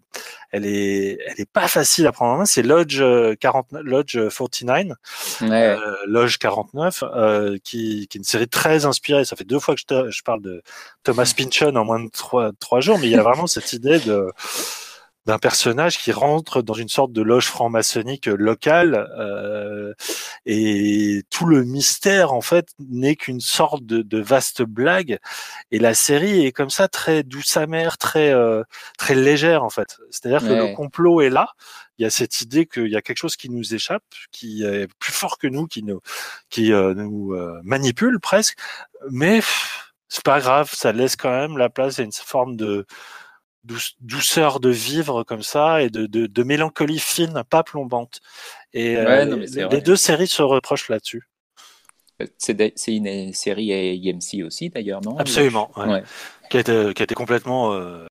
[0.51, 2.45] elle est, elle est pas facile à prendre en main.
[2.45, 3.03] C'est Lodge
[3.39, 4.97] 40, Lodge 49,
[5.41, 5.47] ouais.
[5.51, 9.25] euh, Lodge 49, euh, qui, qui est une série très inspirée.
[9.25, 10.61] Ça fait deux fois que je, te, je parle de
[11.03, 13.99] Thomas Pynchon en moins de trois, trois jours, mais il y a vraiment cette idée
[13.99, 14.31] de
[15.25, 19.93] d'un personnage qui rentre dans une sorte de loge franc-maçonnique locale euh,
[20.45, 25.17] et tout le mystère en fait n'est qu'une sorte de, de, vaste blague.
[25.71, 28.63] Et la série est comme ça très douce amère très euh,
[28.99, 29.97] très légère en fait.
[30.11, 30.49] C'est-à-dire ouais.
[30.49, 31.49] que le complot est là.
[31.97, 34.87] Il y a cette idée qu'il y a quelque chose qui nous échappe qui est
[34.99, 36.01] plus fort que nous qui nous
[36.49, 38.57] qui euh, nous euh, manipule presque.
[39.09, 39.41] Mais
[40.07, 42.85] c'est pas grave ça laisse quand même la place à une forme de
[44.01, 48.21] douceur de vivre comme ça et de, de, de mélancolie fine, pas plombante.
[48.73, 51.29] Et ouais, euh, non, les, deux séries se reprochent là-dessus.
[52.21, 55.17] Euh, c'est une série AMC aussi d'ailleurs, non?
[55.17, 55.85] Absolument, ouais.
[55.87, 56.03] Ouais.
[56.49, 58.05] Qui, a été, qui, a été, complètement euh,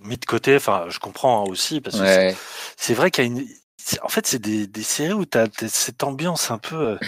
[0.00, 0.56] mis de côté.
[0.56, 2.32] Enfin, je comprends aussi parce que
[2.76, 3.46] c'est vrai qu'il y a une.
[4.02, 6.98] En fait, c'est des, des, séries où tu as cette ambiance un peu.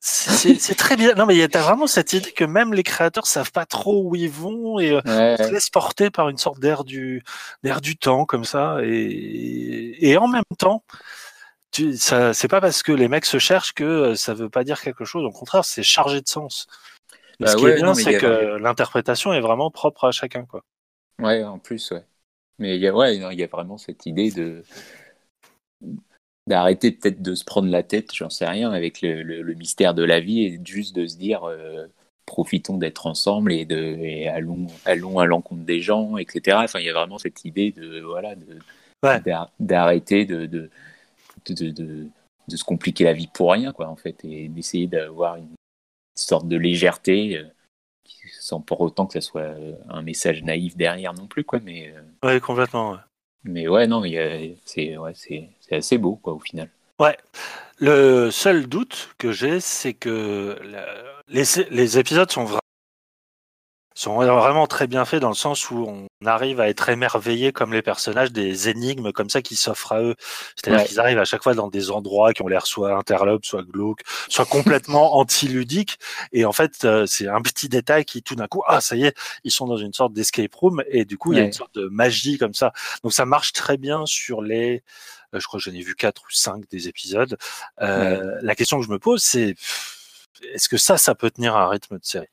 [0.00, 1.14] C'est très bien.
[1.14, 4.04] Non, mais il y a vraiment cette idée que même les créateurs savent pas trop
[4.04, 5.00] où ils vont et euh,
[5.36, 7.22] se laissent porter par une sorte d'air du
[7.64, 8.78] d'air du temps comme ça.
[8.84, 10.84] Et, et en même temps,
[11.72, 14.64] tu, ça, c'est pas parce que les mecs se cherchent que euh, ça veut pas
[14.64, 15.24] dire quelque chose.
[15.24, 16.66] Au contraire, c'est chargé de sens.
[17.40, 20.44] Bah ce qui ouais, est bien, c'est a- que l'interprétation est vraiment propre à chacun,
[20.44, 20.62] quoi.
[21.20, 22.04] Ouais, en plus, ouais.
[22.58, 24.64] Mais il y a, ouais, il y a vraiment cette idée de
[26.48, 29.94] d'arrêter peut-être de se prendre la tête, j'en sais rien, avec le, le- le mystère
[29.94, 31.86] de la vie et juste de se dire euh,
[32.26, 36.62] profitons d'être ensemble et de et allons allons à l'encontre des gens, etc.
[36.64, 38.34] Enfin, il y a vraiment cette idée de voilà
[39.60, 40.70] d'arrêter de de,
[41.46, 42.06] de, de, de-
[42.48, 45.48] de se compliquer la vie pour rien, quoi, en fait, et d'essayer d'avoir une
[46.18, 47.36] sorte de légèreté.
[47.38, 47.44] euh,
[48.40, 51.92] sans pour autant que ça soit euh, un message naïf derrière non plus quoi mais
[51.94, 52.92] euh, Ouais, complètement.
[52.92, 52.98] ouais.
[53.44, 54.02] mais ouais, non,
[54.64, 56.68] c'est ouais, c'est c'est assez beau, quoi, au final.
[57.80, 60.58] Le seul doute que j'ai, c'est que
[61.28, 62.58] les, les épisodes sont, vra-
[63.94, 67.72] sont vraiment très bien faits dans le sens où on arrive à être émerveillé comme
[67.72, 70.16] les personnages des énigmes comme ça qui s'offrent à eux.
[70.56, 70.86] C'est-à-dire Ouais.
[70.88, 74.02] qu'ils arrivent à chaque fois dans des endroits qui ont l'air soit interlopes, soit glauques,
[74.28, 75.98] soit complètement anti-ludiques.
[76.32, 79.04] Et en fait, euh, c'est un petit détail qui tout d'un coup, ah ça y
[79.04, 81.46] est, ils sont dans une sorte d'escape room et du coup il y a Ouais.
[81.46, 82.72] une sorte de magie comme ça.
[83.04, 84.82] Donc ça marche très bien sur les
[85.32, 87.36] je crois que j'en ai vu quatre ou cinq des épisodes.
[87.80, 89.54] Euh, La question que je me pose, c'est
[90.54, 92.26] est-ce que ça, ça peut tenir un rythme de série?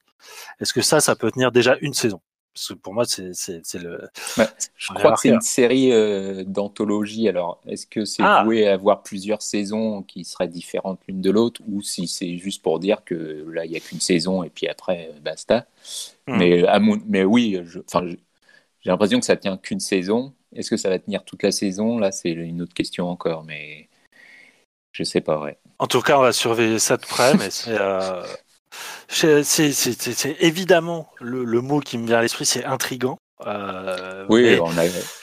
[0.60, 2.22] Est-ce que ça, ça peut tenir déjà une saison?
[2.54, 3.34] Parce que pour moi, c'est
[3.74, 4.08] le.
[4.38, 7.28] Bah, je crois que c'est une série euh, d'anthologie.
[7.28, 8.44] Alors, est-ce que c'est Ah.
[8.46, 12.62] voué à avoir plusieurs saisons qui seraient différentes l'une de l'autre, ou si c'est juste
[12.62, 15.68] pour dire que là, il n'y a qu'une saison et puis après, euh, basta?
[16.28, 16.38] Hmm.
[16.38, 16.98] Mais, à mon...
[17.08, 17.80] Mais oui, je...
[17.80, 18.16] enfin, je-
[18.86, 20.36] j'ai l'impression que ça tient qu'une saison.
[20.56, 21.98] Est-ce que ça va tenir toute la saison?
[21.98, 23.90] Là, c'est une autre question encore, mais
[24.92, 25.58] je sais pas, ouais.
[25.80, 27.76] En tout cas, on va surveiller ça de près, mais c'est.
[27.80, 28.24] euh,
[29.08, 33.18] c'est- évidemment le, le mot qui me vient à l'esprit, c'est intrigant.
[33.48, 34.60] Euh, Oui, mais-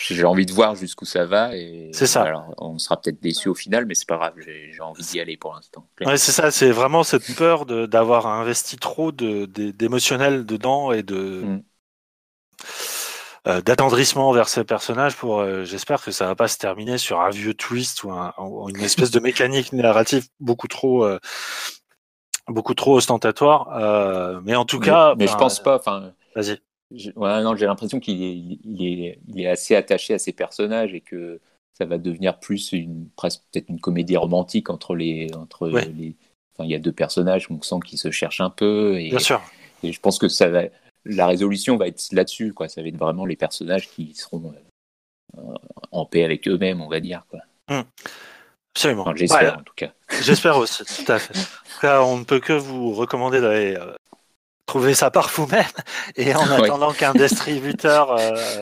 [0.00, 1.52] j'ai envie de voir jusqu'où ça va.
[1.92, 2.22] C'est ça.
[2.22, 4.34] Alors, on sera peut-être déçu au final, mais c'est pas grave.
[4.38, 5.86] J'ai envie d'y aller pour l'instant.
[6.00, 11.04] Ouais, c'est ça, c'est vraiment cette peur de- d'avoir investi trop de- d'émotionnel dedans et
[11.04, 11.62] de Mm.
[13.48, 17.20] Euh, d'attendrissement vers ces personnages pour euh, j'espère que ça va pas se terminer sur
[17.20, 21.18] un vieux twist ou, un- ou une espèce de mécanique narrative beaucoup trop euh,
[22.48, 25.76] beaucoup trop ostentatoire euh, mais en tout mais, cas mais je ben, pense pas.
[25.76, 30.18] Enfin, vas-y ouais, non, j'ai l'impression qu'il est, il est, il est assez attaché à
[30.18, 31.40] ses personnages et que
[31.74, 35.88] ça va devenir plus une presque peut-être une comédie romantique entre les entre Ouais.
[35.88, 36.16] les.
[36.54, 39.18] Enfin, il y a deux personnages, on sent qu'ils se cherchent un peu et, bien
[39.18, 39.42] sûr
[39.82, 40.64] et je pense que ça va.
[41.04, 42.68] La résolution va être là-dessus, quoi.
[42.68, 44.54] Ça va être vraiment les personnages qui seront
[45.36, 45.40] euh,
[45.90, 47.40] en paix avec eux-mêmes, on va dire, quoi.
[48.74, 49.92] absolument Enfin, j'espère Ouais, en tout cas.
[50.22, 51.38] J'espère aussi, tout à fait.
[51.38, 53.94] En tout cas, on ne peut que vous recommander d'aller euh,
[54.72, 55.64] trouver ça par vous-même.
[56.16, 56.64] Et en Ouais.
[56.64, 58.60] attendant qu'un distributeur, euh,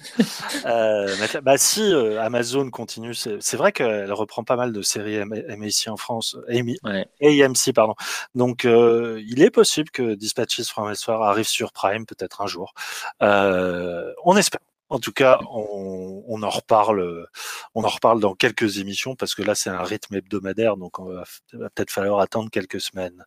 [0.66, 5.87] euh, bah si euh, Amazon continue, c'est vrai qu'elle reprend pas mal de séries MAC
[5.87, 7.07] en France, AMC, Ouais.
[7.23, 7.94] AMC pardon.
[8.35, 12.75] Donc euh, il est possible que Dispatches from Elsewhere arrive sur Prime peut-être un jour.
[13.23, 14.61] Euh, on espère.
[14.92, 17.29] En tout cas, on, on en reparle,
[17.77, 21.05] on en reparle dans quelques émissions parce que là c'est un rythme hebdomadaire, donc on
[21.05, 23.25] va, va peut-être falloir attendre quelques semaines.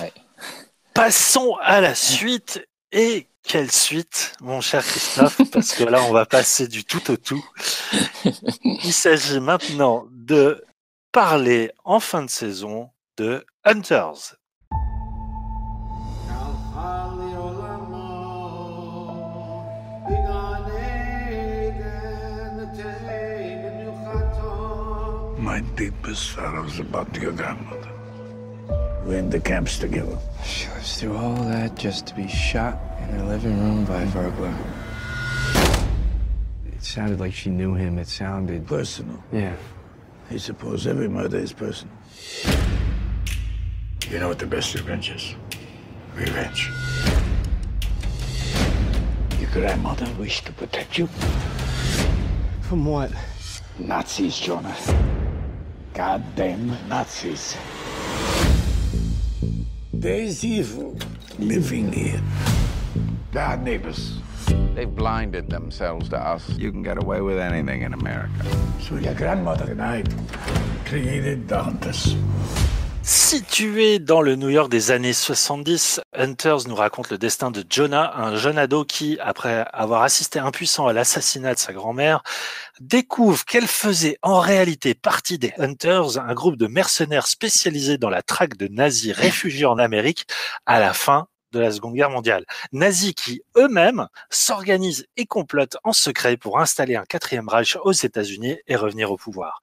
[0.00, 0.10] Ouais.
[0.94, 2.66] Passons à la suite.
[2.92, 7.16] Et quelle suite, mon cher Christophe, parce que là, on va passer du tout au
[7.16, 7.44] tout.
[8.84, 10.64] Il s'agit maintenant de
[11.10, 14.36] parler en fin de saison de Hunters.
[25.38, 25.60] My.
[29.04, 30.16] We're in the camps together.
[30.44, 34.06] She lives through all that just to be shot in her living room by a
[34.06, 34.54] burglar.
[36.66, 37.98] It sounded like she knew him.
[37.98, 38.66] It sounded.
[38.66, 39.22] Personal.
[39.32, 39.56] Yeah.
[40.30, 41.94] I suppose every murder is personal.
[44.08, 45.34] You know what the best revenge is?
[46.14, 46.70] Revenge.
[49.40, 51.08] Your grandmother wished to protect you.
[52.60, 53.10] From what?
[53.78, 54.76] Nazis, Jonah.
[55.92, 57.56] Goddamn Nazis.
[60.02, 60.98] There's evil
[61.38, 62.20] living here.
[63.30, 64.18] They're our neighbors.
[64.74, 66.48] They've blinded themselves to us.
[66.58, 68.44] You can get away with anything in America.
[68.80, 70.02] So your grandmother and I
[70.86, 72.16] created the hunters.
[73.04, 78.12] Situé dans le New York des années 70, Hunters nous raconte le destin de Jonah,
[78.16, 82.22] un jeune ado qui, après avoir assisté impuissant à l'assassinat de sa grand-mère,
[82.80, 88.22] découvre qu'elle faisait en réalité partie des Hunters, un groupe de mercenaires spécialisés dans la
[88.22, 90.26] traque de nazis réfugiés en Amérique
[90.66, 92.44] à la fin de la Seconde Guerre mondiale.
[92.72, 98.58] Nazis qui eux-mêmes s'organisent et complotent en secret pour installer un quatrième Reich aux États-Unis
[98.66, 99.60] et revenir au pouvoir.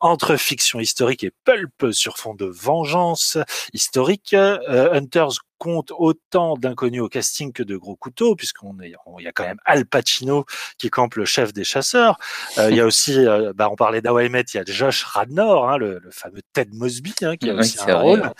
[0.00, 3.38] entre fiction historique et pulp sur fond de vengeance
[3.72, 4.34] historique.
[4.34, 9.26] Euh, Hunters compte autant d'inconnus au casting que de gros couteaux, puisqu'on est, il y
[9.26, 10.44] a quand même Al Pacino
[10.78, 12.18] qui campe le chef des chasseurs.
[12.58, 15.04] Euh, il y a aussi, euh, bah, on parlait d'Hawaii Met, il y a Josh
[15.04, 18.30] Radnor, hein, le, le, fameux Ted Mosby, hein, qui a aussi un rôle.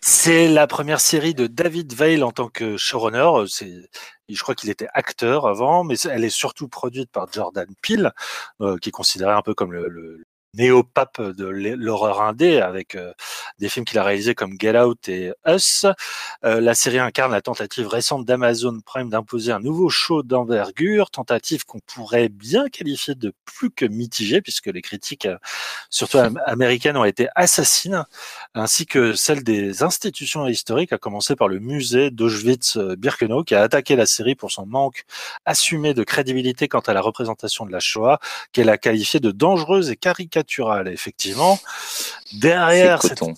[0.00, 3.28] C'est la première série de David Veil en tant que showrunner.
[4.28, 8.12] Je crois qu'il était acteur avant, mais elle est surtout produite par Jordan Peele,
[8.60, 13.12] euh, qui est considéré un peu comme le, le, néo-pape de l'horreur indé avec euh,
[13.58, 15.86] des films qu'il a réalisés comme Get Out et Us.
[16.44, 21.64] Euh, la série incarne la tentative récente d'Amazon Prime d'imposer un nouveau show d'envergure, tentative
[21.64, 25.36] qu'on pourrait bien qualifier de plus que mitigée puisque les critiques, euh,
[25.90, 28.04] surtout américaines, ont été assassines,
[28.54, 33.96] ainsi que celles des institutions historiques, à commencer par le musée d'Auschwitz-Birkenau qui a attaqué
[33.96, 35.04] la série pour son manque
[35.44, 38.18] assumé de crédibilité quant à la représentation de la Shoah,
[38.52, 39.96] qu'elle a qualifiée de dangereuse et
[40.86, 41.58] effectivement.
[42.34, 43.34] Derrière, c'est coton.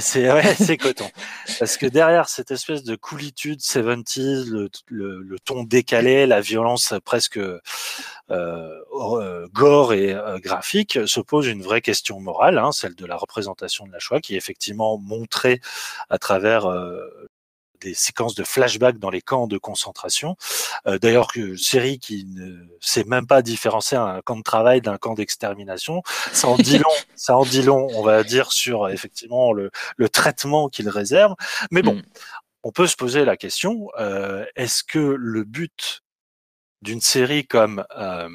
[0.00, 1.10] c'est ouais, c'est coton.
[1.58, 7.38] Parce que derrière cette espèce de coolitude 70s, le, le, ton décalé, la violence presque
[7.38, 7.60] euh,
[8.30, 13.16] euh, gore et euh, graphique, se pose une vraie question morale, hein, celle de la
[13.16, 15.60] représentation de la Shoah, qui est effectivement montrée
[16.08, 17.30] à travers euh,
[17.82, 20.36] des séquences de flashback dans les camps de concentration.
[20.86, 24.98] Euh, D'ailleurs, une série qui ne sait même pas différencier un camp de travail d'un
[24.98, 26.90] camp d'extermination, ça en dit long.
[27.16, 31.34] ça en dit long, on va dire, sur effectivement le, le traitement qu'il réserve.
[31.70, 32.02] Mais bon, mm.
[32.62, 36.02] on peut se poser la question euh, est-ce que le but
[36.82, 38.28] d'une série comme euh,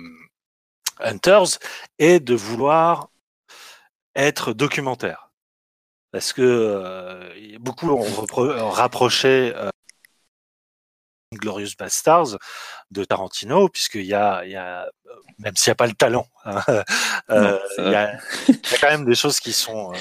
[0.99, 1.59] Hunters
[1.99, 3.09] est de vouloir
[4.15, 5.26] être documentaire?
[6.17, 9.69] Parce que euh, beaucoup ont rapproché euh,
[11.31, 12.39] Glorious Bastards
[12.89, 14.89] de Tarantino, puisqu'il y a, il y a
[15.37, 16.59] même s'il n'y a pas le talent, hein,
[17.29, 19.97] euh, il, y a, il, y a, quand même des choses qui sont euh,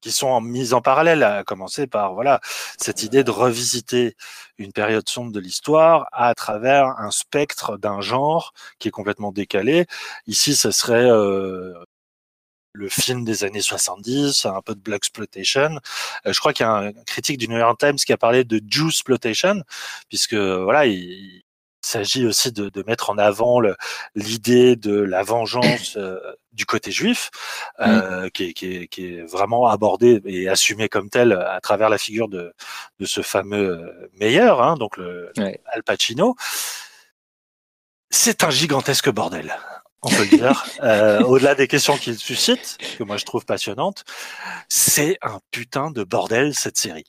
[0.00, 2.40] qui sont mises en parallèle, à commencer par voilà
[2.76, 4.16] cette idée de revisiter
[4.58, 9.86] une période sombre de l'histoire à travers un spectre d'un genre qui est complètement décalé.
[10.26, 11.72] Ici, ce serait euh,
[12.72, 15.78] le film des années 70, un peu de black exploitation.
[16.26, 18.44] Euh, je crois qu'il y a un critique du New York Times qui a parlé
[18.44, 19.62] de Jew exploitation,
[20.08, 21.42] puisque voilà, il,
[21.82, 23.60] il s'agit aussi de, de, mettre en avant
[24.14, 26.18] l'idée de la vengeance euh,
[26.52, 27.30] du côté juif,
[27.80, 28.30] euh, mm.
[28.30, 31.98] qui, est, qui, est, qui, est, vraiment abordée et assumée comme telle à travers la
[31.98, 32.54] figure de,
[33.00, 35.60] de ce fameux euh, meilleur, hein, donc le, ouais.
[35.66, 36.36] Al Pacino.
[38.10, 39.56] C'est un gigantesque bordel
[40.02, 44.04] on peut le dire, euh, au-delà des questions qu'il suscite, que moi je trouve passionnantes,
[44.68, 47.06] c'est un putain de bordel cette série.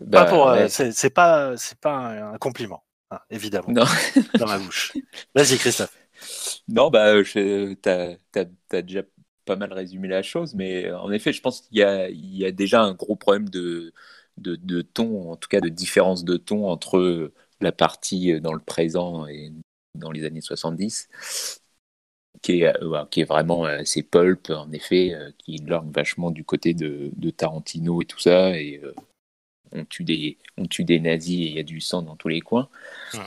[0.00, 3.84] Bah, pas pour, euh, c'est pas, c'est pas un, compliment, hein, évidemment, non.
[4.38, 4.92] dans ma bouche.
[5.34, 5.96] Vas-y, Christophe.
[6.68, 7.12] Non, bah,
[7.82, 9.02] t'as as, déjà
[9.44, 12.44] pas mal résumé la chose, mais en effet, je pense qu'il y a, il y
[12.44, 13.92] a déjà un gros problème de,
[14.38, 18.60] de, de ton, en tout cas de différence de ton entre la partie dans le
[18.60, 19.52] présent et
[19.94, 21.08] dans les années 70
[22.42, 26.44] qui est, euh, qui est vraiment assez pulp, en effet, euh, qui lorgne vachement du
[26.44, 28.58] côté de, de, Tarantino et tout ça.
[28.58, 28.94] Et euh,
[29.72, 32.28] on, tue des, on tue des nazis et il y a du sang dans tous
[32.28, 32.68] les coins.
[33.14, 33.20] Ouais.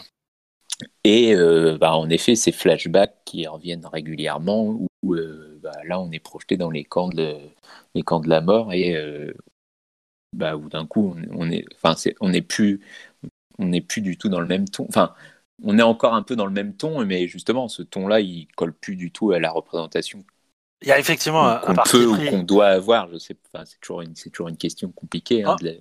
[1.04, 6.12] Et euh, bah, en effet, ces flashbacks qui reviennent régulièrement, où euh, bah, là, on
[6.12, 7.38] est projeté dans les camps de,
[7.96, 9.34] les camps de la mort et euh,
[10.34, 12.82] bah, où d'un coup, on, on est, enfin, on n'est plus,
[13.60, 14.86] on n'est plus du tout dans le même ton.
[14.90, 15.14] Enfin,
[15.62, 18.74] on est encore un peu dans le même ton, mais justement, ce ton-là, il colle
[18.74, 20.24] plus du tout à la représentation.
[20.82, 23.08] Il y a effectivement un, qu'on peut ou qu'on doit avoir.
[23.10, 25.44] Je sais, enfin, c'est toujours une, c'est toujours une question compliquée.
[25.44, 25.72] Hein, ah, la...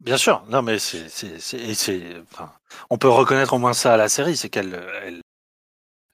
[0.00, 2.52] Bien sûr, non, mais c'est, c'est, c'est, c'est enfin,
[2.88, 5.20] on peut reconnaître au moins ça à la série, c'est qu'elle, elle,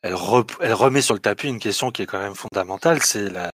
[0.03, 3.29] elle, re, elle, remet sur le tapis une question qui est quand même fondamentale, c'est
[3.31, 3.51] la,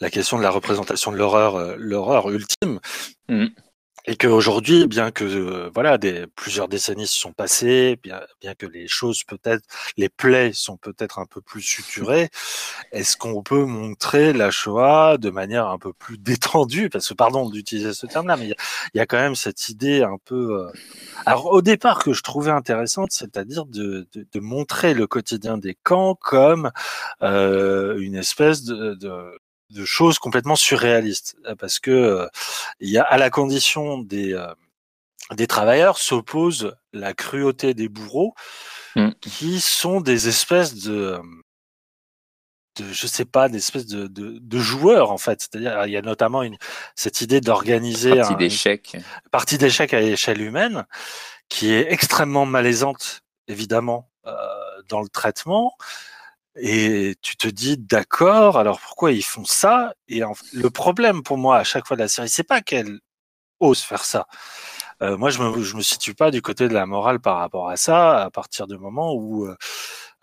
[0.00, 2.80] la question de la représentation de l'horreur, euh, l'horreur ultime.
[3.28, 3.46] Mmh
[4.04, 8.20] et qu'aujourd'hui, bien que euh, voilà, des, plusieurs décennies se sont passées, bien,
[8.58, 9.64] que les choses peut-être,
[9.96, 12.28] les plaies sont peut-être un peu plus suturées,
[12.90, 16.90] est-ce qu'on peut montrer la Shoah de manière un peu plus détendue?
[16.90, 18.56] Parce que pardon d'utiliser ce terme-là, mais il
[18.94, 20.72] y, a quand même cette idée un peu, euh...
[21.26, 26.72] alors au départ que je trouvais intéressante, c'est-à-dire de, montrer le quotidien des camps comme
[27.22, 28.96] euh, une espèce de
[29.72, 32.28] de choses complètement surréalistes parce que
[32.80, 34.54] il y a à la condition des euh,
[35.34, 38.34] des travailleurs s'oppose la cruauté des bourreaux
[38.96, 39.10] mmh.
[39.20, 41.18] qui sont des espèces de
[42.76, 45.40] de je sais pas des espèces de, de, de joueurs en fait.
[45.40, 46.56] C'est-à-dire il y a notamment une
[46.94, 48.96] cette idée d'organiser partie d'échecs.
[49.30, 50.86] partie d'échecs à échelle humaine
[51.48, 54.32] qui est extrêmement malaisante évidemment euh,
[54.88, 55.76] dans le traitement
[56.56, 59.94] Et tu te dis d'accord, alors pourquoi ils font ça?
[60.08, 63.00] Et le problème pour moi à chaque fois de la série, c'est pas qu'elle
[63.60, 64.26] ose faire ça.
[65.02, 67.76] Euh, moi, je me, me situe pas du côté de la morale par rapport à
[67.76, 69.56] ça, à partir du moment où euh,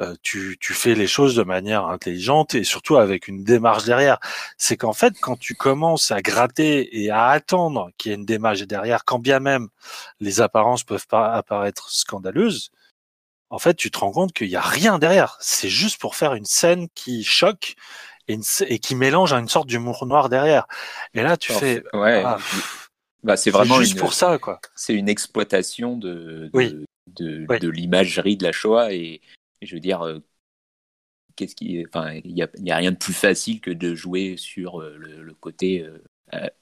[0.02, 4.20] euh, tu, tu fais les choses de manière intelligente et surtout avec une démarche derrière.
[4.58, 8.26] C'est qu'en fait, quand tu commences à gratter et à attendre qu'il y ait une
[8.26, 9.68] démarche derrière, quand bien même
[10.22, 12.72] les apparences peuvent pas apparaître scandaleuses,
[13.50, 15.38] en fait, tu te rends compte qu'il y a rien derrière.
[15.40, 17.76] C'est juste pour faire une scène qui choque
[18.28, 20.68] et, et qui mélange à une sorte d'humour noir derrière.
[21.14, 22.24] Et là, tu fais, ouais.
[22.26, 22.38] Ah,
[23.24, 24.62] bah, c'est vraiment juste pour ça, quoi.
[24.76, 29.22] C'est une exploitation de, de, de, de l'imagerie de la Shoah et,
[29.62, 30.20] je veux dire, euh,
[31.36, 34.96] qu'est-ce qui, enfin, il n'y a, rien de plus facile que de jouer sur euh,
[34.98, 36.02] le, le côté euh,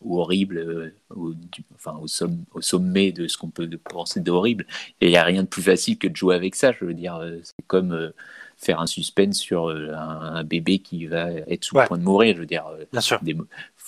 [0.06, 1.34] horrible, au,
[1.76, 2.08] enfin, au,
[2.54, 4.66] au, sommet de ce qu'on peut penser d'horrible.
[5.02, 6.72] Et il n'y a rien de plus facile que de jouer avec ça.
[6.72, 8.14] Je veux dire, c'est comme
[8.58, 12.36] faire un suspense sur un, un, bébé qui va être sous le point de mourir.
[12.36, 13.20] Je veux dire, Bien sûr.
[13.22, 13.36] Des,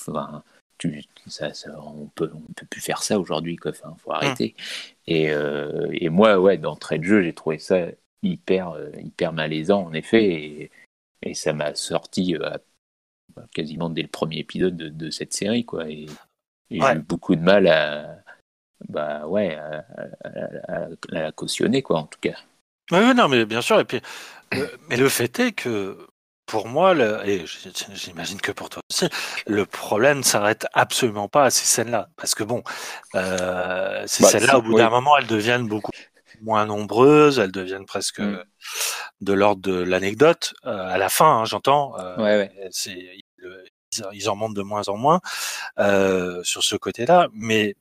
[0.07, 0.43] enfin,
[0.79, 3.59] tu, ça, ça, on peut, on peut plus faire ça aujourd'hui.
[3.63, 4.55] Enfin, faut arrêter.
[4.57, 5.11] Mmh.
[5.11, 7.87] Et, euh, et moi, ouais, d'entrée de jeu, j'ai trouvé ça
[8.23, 10.71] hyper, euh, hyper malaisant, en effet, et,
[11.21, 12.35] et ça m'a sorti
[13.37, 15.89] euh, quasiment dès le premier épisode de, de cette série, quoi.
[15.89, 16.05] Et,
[16.69, 16.93] et ouais.
[16.93, 18.17] j'ai eu beaucoup de mal à,
[18.87, 19.85] bah ouais, à,
[20.23, 22.37] à, à, la cautionner, quoi, en tout cas.
[22.91, 23.79] Oui, non, mais bien sûr.
[23.79, 24.01] Et puis,
[24.89, 26.07] mais le fait est que
[26.45, 27.45] pour moi, le, et
[27.93, 29.07] j'imagine que pour toi aussi,
[29.45, 32.09] le problème ne s'arrête absolument pas à ces scènes-là.
[32.15, 32.63] Parce que bon,
[33.13, 34.77] euh, ces bah, scènes-là, au bout oui.
[34.77, 35.91] d'un moment, elles deviennent beaucoup
[36.41, 38.43] moins nombreuses, elles deviennent presque mm.
[39.21, 40.53] de l'ordre de l'anecdote.
[40.65, 42.69] Euh, à la fin, hein, j'entends, euh, ouais, ouais.
[42.85, 43.23] ils,
[44.13, 45.21] ils, en montent de moins en moins
[45.79, 47.27] euh, sur ce côté-là.
[47.33, 47.75] Mais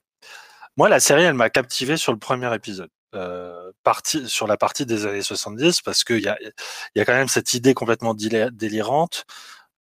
[0.77, 4.85] moi, la série, elle m'a captivé sur le premier épisode euh, partie, sur la partie
[4.85, 6.37] des années 70 parce qu'il y a,
[6.95, 9.25] y a quand même cette idée complètement délirante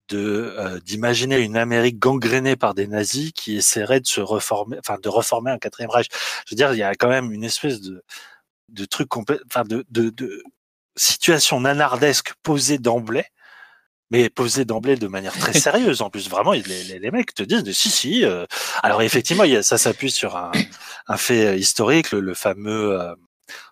[0.09, 4.97] de euh, d'imaginer une Amérique gangrénée par des nazis qui essaieraient de se reformer, enfin
[5.01, 6.07] de reformer un quatrième Reich.
[6.45, 8.03] Je veux dire, il y a quand même une espèce de
[8.69, 10.43] de truc enfin de, de, de
[10.95, 13.25] situation nanardesque posée d'emblée
[14.11, 16.01] mais posé d'emblée de manière très sérieuse.
[16.01, 18.45] En plus vraiment les, les, les mecs te disent de si si euh...
[18.83, 20.51] alors effectivement il y a, ça s'appuie sur un,
[21.07, 23.15] un, fait historique le, le fameux euh,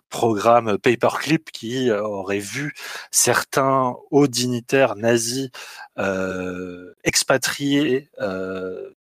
[0.09, 2.73] programme Paperclip qui euh, aurait vu
[3.11, 5.49] certains hauts dignitaires nazis
[5.97, 8.09] euh, expatriés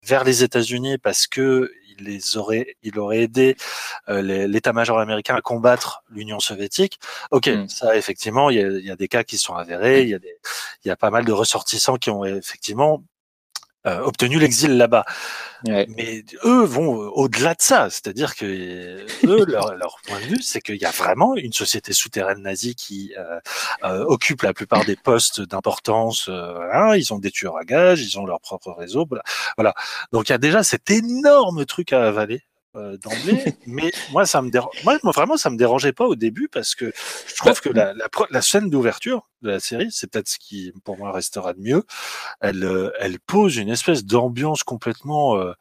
[0.03, 3.57] vers les États-Unis parce que il les aurait, il aurait aidé
[4.09, 6.99] euh, l'état-major américain à combattre l'Union soviétique.
[7.31, 7.69] Ok, mm.
[7.69, 10.15] ça effectivement, il y, a, il y, a, des cas qui sont avérés, il y
[10.15, 10.37] a des,
[10.85, 13.03] il y a pas mal de ressortissants qui ont effectivement
[13.87, 15.05] euh, obtenu l'exil là-bas.
[15.67, 15.87] Ouais.
[15.97, 20.61] Mais eux vont au-delà de ça, c'est-à-dire que eux, leur, leur, point de vue, c'est
[20.61, 23.41] qu'il y a vraiment une société souterraine nazie qui euh,
[23.85, 26.29] euh, occupe la plupart des postes d'importance.
[26.29, 29.09] Euh, hein, ils ont des tueurs à gages, ils ont leur propre réseau,
[29.57, 29.75] voilà.
[30.13, 32.43] Donc il y a déjà cet énorme truc à avaler
[32.77, 34.75] euh, d'emblée, mais moi ça me dérange.
[34.85, 36.93] Moi, vraiment ça me dérangeait pas au début parce que
[37.27, 40.73] je trouve que la, la, la scène d'ouverture de la série, c'est peut-être ce qui
[40.85, 41.85] pour moi restera de mieux.
[42.41, 45.53] Elle, euh, elle pose une espèce d'ambiance complètement euh,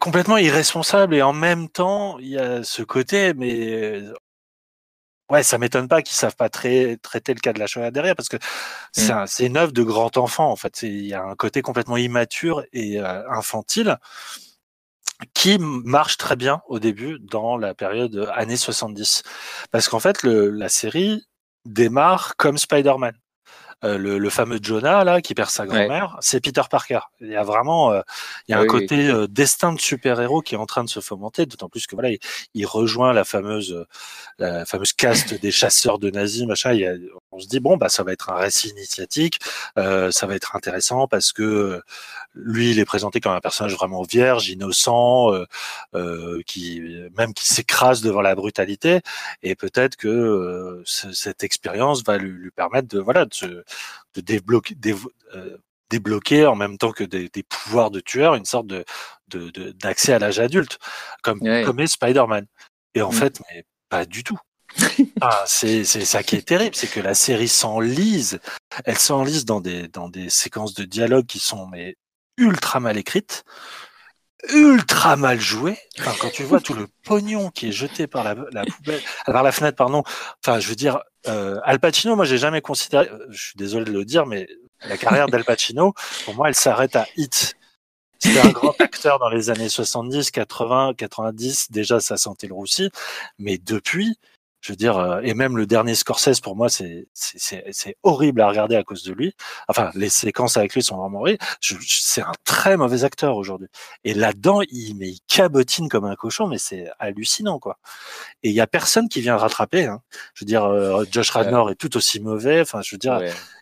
[0.00, 4.02] complètement irresponsable et en même temps il y a ce côté mais
[5.30, 6.68] ouais, ça m'étonne pas qu'ils savent pas tra
[7.02, 8.36] traiter le cas de la Shoah derrière parce que
[8.92, 9.18] c'est mmh.
[9.18, 10.82] un, une œuvre de grand enfant en fait.
[10.82, 13.98] Il y a un côté complètement immature et euh, infantile
[15.40, 19.22] qui marche très bien au début dans la période années 70.
[19.70, 21.24] Parce qu'en fait, le, la série
[21.64, 23.14] démarre comme Spider-Man.
[23.82, 26.18] Euh, le, le, fameux Jonah là qui perd sa grand-mère, ouais.
[26.20, 26.98] c'est Peter Parker.
[27.20, 28.02] Il y a vraiment, euh,
[28.46, 30.90] il y a oui, un côté euh, destin de super-héros qui est en train de
[30.90, 32.18] se fomenter, d'autant plus que voilà, il,
[32.52, 33.86] il, rejoint la fameuse,
[34.38, 36.74] la fameuse caste des chasseurs de nazis, machin.
[36.74, 36.92] Il y a,
[37.32, 39.40] on se dit bon bah ça va être un récit initiatique,
[39.78, 41.80] euh, ça va être intéressant parce que
[42.34, 45.32] lui il est présenté comme un personnage vraiment vierge, innocent,
[46.46, 46.80] qui
[47.16, 49.00] même qui s'écrase devant la brutalité,
[49.42, 53.64] et peut-être que cette expérience va lui, lui permettre de voilà de se
[54.14, 54.94] de débloquer, dé,
[55.34, 55.58] euh,
[55.90, 58.84] débloquer en même temps que des, des, pouvoirs de tueur une sorte de
[59.80, 60.78] d'accès de, à l'âge adulte,
[61.22, 61.62] comme ouais.
[61.64, 62.46] comme est Spider-Man.
[62.94, 63.14] Et en mmh.
[63.14, 64.38] fait, mais pas du tout.
[65.20, 68.40] Ah, c'est ça qui est terrible, c'est que la série s'enlise,
[68.84, 71.96] elle s'enlise dans des dans des séquences de dialogue qui sont mais
[72.36, 73.44] ultra mal écrites,
[74.52, 75.78] ultra mal jouées.
[75.98, 79.42] Enfin, quand tu vois tout le pognon qui est jeté par la, la poubelle, par
[79.42, 80.02] la fenêtre, pardon.
[80.44, 83.10] Enfin, je veux dire, euh, Al Pacino, moi, j'ai jamais considéré.
[83.30, 84.48] Je suis désolé de le dire, mais
[84.88, 85.94] la carrière d'Al Pacino,
[86.24, 87.56] pour moi, elle s'arrête à Hit.
[88.18, 91.70] C'était un grand acteur dans les années 70, 80, 90.
[91.70, 92.90] Déjà, ça sentait le roussi.
[93.38, 94.18] Mais depuis,
[94.60, 98.48] Je veux dire, euh, et même le dernier Scorsese, pour moi, c'est c'est horrible à
[98.48, 99.34] regarder à cause de lui.
[99.68, 101.42] Enfin, les séquences avec lui sont vraiment horribles.
[101.60, 103.68] C'est un très mauvais acteur aujourd'hui.
[104.04, 107.78] Et là-dedans, il, mais il cabotine comme un cochon, mais c'est hallucinant, quoi.
[108.42, 109.86] Et il y a personne qui vient le rattraper.
[109.86, 110.02] Hein.
[110.34, 112.60] Je veux dire, euh, Josh Radnor est tout aussi mauvais.
[112.60, 113.18] Enfin, je veux dire,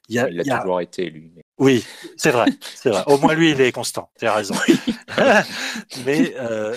[0.08, 1.32] il, y a, il a, toujours été lui.
[1.58, 1.84] Oui,
[2.16, 3.02] c'est vrai, c'est vrai.
[3.06, 4.10] Au moins lui, il est constant.
[4.18, 4.54] Tu as raison.
[6.04, 6.74] mais euh,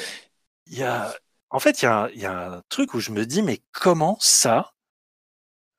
[0.67, 1.13] il y a
[1.51, 4.73] en fait, il y, a un truc où je me dis, mais comment ça,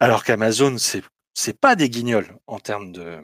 [0.01, 1.03] alors qu'Amazon, c'est
[1.35, 3.21] c'est pas des guignols en termes de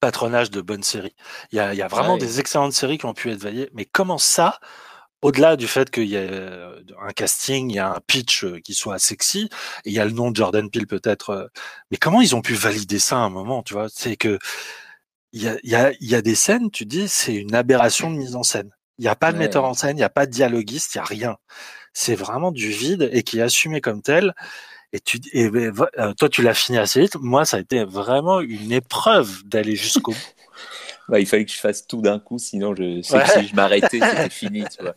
[0.00, 1.14] patronage de bonnes séries.
[1.52, 3.84] Il y a, y a vraiment des excellentes séries qui ont pu être veillées, mais
[3.84, 4.58] comment ça,
[5.22, 8.74] au-delà du fait qu'il y a un casting, il y a un pitch euh, qui
[8.74, 9.48] soit sexy,
[9.84, 11.46] et il y a le nom de Jordan Peele peut-être, euh,
[11.90, 13.88] mais comment ils ont pu valider ça à un moment, tu vois?
[13.88, 14.38] C'est que
[15.32, 18.16] il y a, y, a, y a des scènes, tu dis, c'est une aberration de
[18.16, 18.70] mise en scène.
[18.98, 20.98] Il n'y a pas de metteur en scène, il n'y a pas de dialoguiste, il
[20.98, 21.36] n'y a rien.
[21.92, 24.34] C'est vraiment du vide et qui est assumé comme tel.
[24.92, 27.16] Et, tu, et euh, toi, tu l'as fini assez vite.
[27.16, 30.18] Moi, ça a été vraiment une épreuve d'aller jusqu'au bout.
[31.08, 33.54] Bah, il fallait que je fasse tout d'un coup, sinon je sais que si je
[33.54, 34.64] m'arrêtais, c'était fini.
[34.64, 34.96] Tu vois.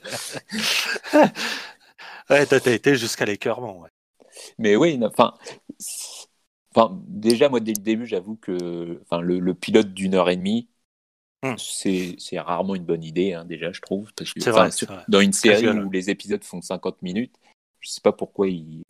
[2.31, 3.79] ouais, t'as été jusqu'à l'écœurement.
[3.79, 3.89] Ouais.
[4.57, 5.35] Mais oui, enfin,
[6.75, 10.35] enfin, déjà, moi, dès le début, j'avoue que enfin, le, le pilote d'une heure et
[10.35, 10.67] demie,
[11.43, 11.55] Hmm.
[11.57, 14.11] C'est rarement une bonne idée, hein, déjà, je trouve.
[14.15, 14.69] Parce que, vrai,
[15.07, 17.33] Dans une série où les épisodes font 50 minutes,
[17.79, 18.83] je sais pas pourquoi ils,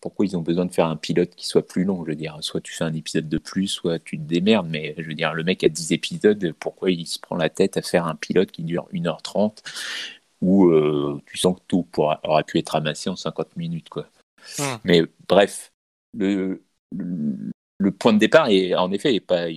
[0.00, 2.04] pourquoi ils ont besoin de faire un pilote qui soit plus long.
[2.04, 4.68] Je veux dire, soit tu fais un épisode de plus, soit tu te démerdes.
[4.68, 7.76] Mais je veux dire, le mec a 10 épisodes, pourquoi il se prend la tête
[7.76, 9.62] à faire un pilote qui dure 1h30
[10.40, 14.06] où euh, tu sens que tout aurait pu être ramassé en 50 minutes, quoi.
[14.58, 14.76] Hmm.
[14.84, 15.72] Mais bref,
[16.16, 16.62] le,
[16.92, 19.48] le, point de départ est en effet est pas,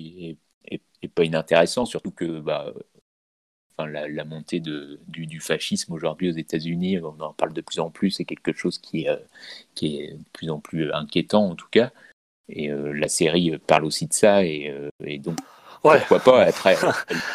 [1.02, 2.74] et pas inintéressant, surtout que bah,
[3.78, 7.90] enfin, la, montée de, du, fascisme aujourd'hui aux États-Unis, on en parle de plus en
[7.90, 9.18] plus, c'est quelque chose qui est, euh,
[9.76, 11.92] qui est de plus en plus inquiétant en tout cas.
[12.50, 14.90] Et euh, la série parle aussi de ça, et, euh,
[15.20, 15.38] donc
[15.82, 16.78] pourquoi pas Après,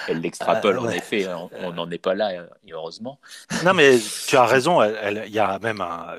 [0.08, 1.26] elle l'extrapole en effet,
[1.62, 3.18] on n'en est pas là, heureusement.
[3.64, 3.98] Non, mais
[4.28, 6.14] tu as raison, il y a même un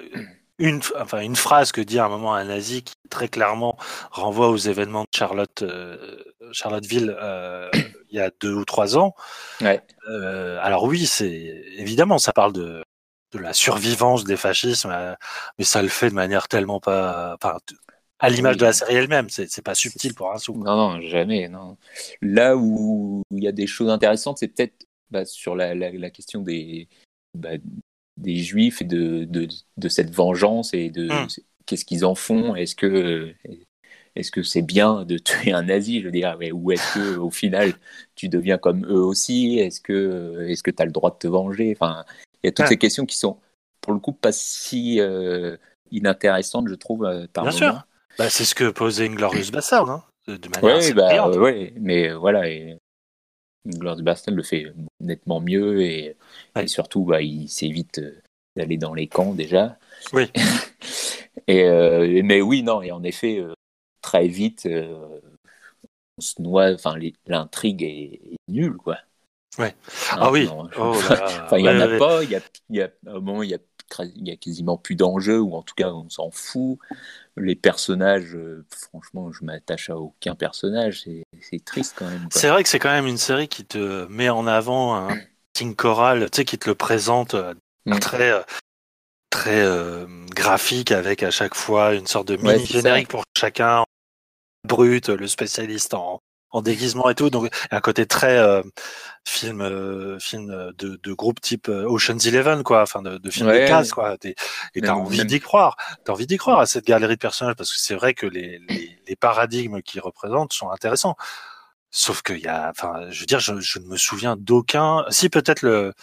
[0.59, 3.77] une, enfin, une phrase que dit à un moment un nazi qui très clairement
[4.11, 7.69] renvoie aux événements de Charlotte, euh, Charlotteville euh,
[8.09, 9.13] il y a deux ou trois ans.
[9.61, 9.81] Ouais.
[10.09, 12.83] Euh, alors oui, c'est évidemment ça parle de,
[13.33, 15.13] de la survivance des fascismes, euh,
[15.57, 17.57] mais ça le fait de manière tellement pas, enfin,
[18.19, 20.53] à l'image de la série elle-même, c'est pas subtil pour un sou.
[20.53, 21.47] Non, non, jamais.
[21.49, 21.77] Non.
[22.21, 26.09] Là où il y a des choses intéressantes, c'est peut-être bah, sur la, la, la,
[26.09, 26.87] question des,
[27.35, 27.51] bah,
[28.17, 29.47] des juifs et de, de,
[29.77, 31.27] de, cette vengeance et de hmm.
[31.65, 32.55] qu'est-ce qu'ils en font?
[32.55, 33.33] Est-ce que
[34.15, 37.31] est-ce que c'est bien de tuer un nazi, je veux dire, ou est-ce que au
[37.31, 37.73] final
[38.15, 39.59] tu deviens comme eux aussi?
[39.59, 41.73] Est-ce que est-ce que tu as le droit de te venger?
[41.75, 42.03] Enfin,
[42.43, 43.37] il y a toutes ces questions qui sont
[43.81, 45.55] pour le coup pas si euh,
[45.91, 47.87] inintéressantes, je trouve, euh, par Bien sûr.
[48.17, 52.49] Bah, c'est ce que posait Inglorious Bastard, hein, de manière Oui, bah, ouais, mais voilà.
[52.49, 52.77] Et...
[53.65, 54.65] Glorious Bastard le fait
[54.99, 56.15] nettement mieux et,
[56.65, 58.21] surtout bah, il s'évite euh,
[58.55, 59.77] d'aller dans les camps déjà.
[60.13, 60.31] Oui.
[61.47, 63.53] et, euh, mais oui, non, et en effet, euh,
[64.01, 66.95] très vite, on se noie, enfin
[67.27, 68.97] l'intrigue est, nulle, quoi.
[69.57, 69.75] Ouais.
[70.11, 70.47] ah oui.
[70.51, 72.23] Oh enfin, il n'y en a pas.
[72.23, 73.59] Il y a, y a, un moment, il y a,
[74.15, 76.77] il y a quasiment plus d'enjeux, ou en tout cas, on s'en fout
[77.39, 78.37] les personnages,
[78.71, 81.05] franchement, je m'attache à aucun personnage.
[81.41, 82.27] C'est triste quand même.
[82.31, 85.09] C'est vrai que c'est quand même une série qui te met en avant un
[85.57, 87.53] King Coral, tu sais, qui te le présente euh,
[87.85, 87.99] mm.
[87.99, 88.41] très euh,
[89.29, 89.65] très
[90.33, 93.83] graphique avec à chaque fois une sorte de mini générique pour chacun
[94.63, 97.29] brut, le spécialiste en, en déguisement et tout.
[97.29, 98.61] Donc, un côté très euh,
[99.25, 100.47] film, euh, film
[100.77, 102.81] de, de, groupe type euh, Ocean's Eleven, quoi.
[102.81, 104.17] Enfin, de, de film de casse, quoi.
[104.23, 104.35] Et
[104.81, 105.77] t'as envie d'y croire.
[106.03, 108.59] T'as envie d'y croire à cette galerie de personnages parce que c'est vrai que les,
[108.69, 111.15] les, les paradigmes qu'ils représentent sont intéressants.
[111.89, 115.05] Sauf qu'il y a, enfin, je veux dire, je, je ne me souviens d'aucun.
[115.09, 115.93] Si peut-être le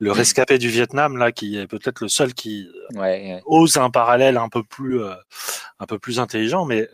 [0.00, 2.68] le rescapé du Vietnam là, qui est peut-être le seul qui
[3.46, 6.88] ose un parallèle un peu plus un peu plus intelligent, mais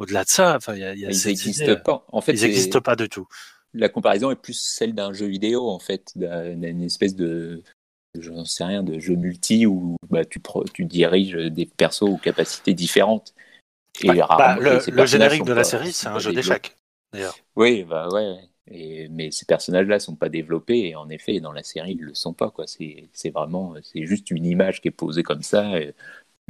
[0.00, 2.06] au-delà de ça, enfin, il y a, y a ils n'existent pas.
[2.08, 3.28] En fait, ils n'existent pas du tout.
[3.74, 7.62] La comparaison est plus celle d'un jeu vidéo, en fait, d'une espèce de,
[8.18, 10.40] je n'en sais rien, de jeu multi où bah, tu,
[10.72, 13.34] tu diriges des persos aux capacités différentes.
[14.02, 16.76] Et bah, bah le, générique de la série, c'est un jeu d'échecs,
[17.12, 17.36] d'ailleurs.
[17.56, 18.36] Oui, bah ouais.
[18.70, 22.14] Et, mais ces personnages-là sont pas développés et en effet dans la série ils le
[22.14, 22.66] sont pas quoi.
[22.66, 25.80] C'est vraiment c'est juste une image qui est posée comme ça.
[25.80, 25.94] Et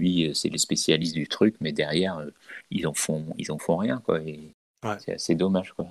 [0.01, 2.31] lui, euh, c'est les spécialistes du truc, mais derrière, euh,
[2.71, 4.21] ils en font, ils en font rien, quoi.
[4.21, 4.53] Et
[4.99, 5.87] C'est assez dommage, quoi.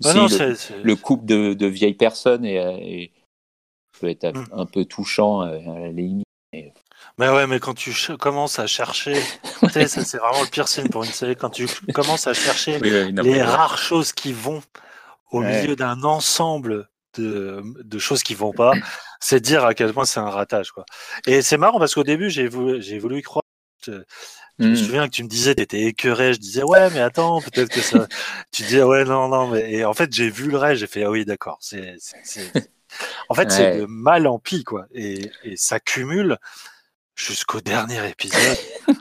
[0.00, 2.42] Bah le, couple de, vieilles personnes
[4.00, 4.46] peut être mm.
[4.52, 6.24] un peu touchant à la limite.
[6.52, 6.72] Mais
[7.18, 9.14] ouais, mais quand tu commences à chercher,
[9.62, 12.34] tu sais, ça c'est vraiment le pire signe pour une série, quand tu commences à
[12.34, 14.62] chercher Oui, oui, non, les mais- rares choses qui vont
[15.30, 15.60] au Ouais.
[15.62, 18.72] milieu d'un ensemble de, de choses qui vont pas,
[19.20, 20.70] c'est dire à quel point c'est un ratage.
[20.72, 20.84] Quoi.
[21.26, 23.42] Et c'est marrant parce qu'au début, j'ai voulu, j'ai voulu y croire.
[23.86, 23.92] Je,
[24.60, 24.76] je me Mm.
[24.76, 26.32] souviens que tu me disais, tu étais écœuré.
[26.34, 28.06] Je disais, ouais, mais attends, peut-être que ça.
[28.52, 29.48] tu disais, ouais, non, non.
[29.48, 29.72] Mais...
[29.72, 31.58] Et en fait, j'ai vu le reste, j'ai fait, ah oui, d'accord.
[31.60, 32.70] C'est, c'est, c'est-
[33.28, 34.86] En fait, c'est de mal en pis, quoi.
[34.92, 36.38] Et, et ça cumule
[37.14, 38.58] jusqu'au dernier épisode.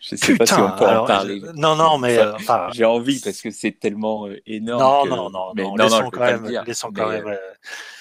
[0.00, 1.40] Je sais pas si Putain, on peut en parler.
[1.40, 4.80] je- non, non, mais euh, enfin, J'ai envie parce que c'est tellement euh, énorme.
[4.80, 6.64] non, que- non, non, mais non, non, laissons quand même, dire.
[6.64, 7.26] laissons mais, quand même.
[7.26, 7.54] euh, euh,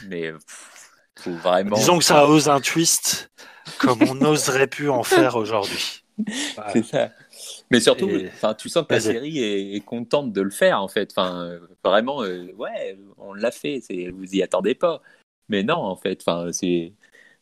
[0.07, 1.75] mais, pff, faut vraiment.
[1.75, 3.31] Disons que ça ose un twist
[3.79, 6.03] comme on n'oserait plus en faire aujourd'hui.
[6.55, 6.71] Voilà.
[6.73, 7.09] C'est ça.
[7.71, 10.87] Mais surtout, Et- tu sens que la série est, est contente de le faire en
[10.87, 11.09] fait.
[11.15, 13.81] Enfin, vraiment, euh, ouais, on l'a fait.
[14.13, 15.01] Vous y attendez pas.
[15.47, 16.93] Mais non, en fait, enfin, c'est.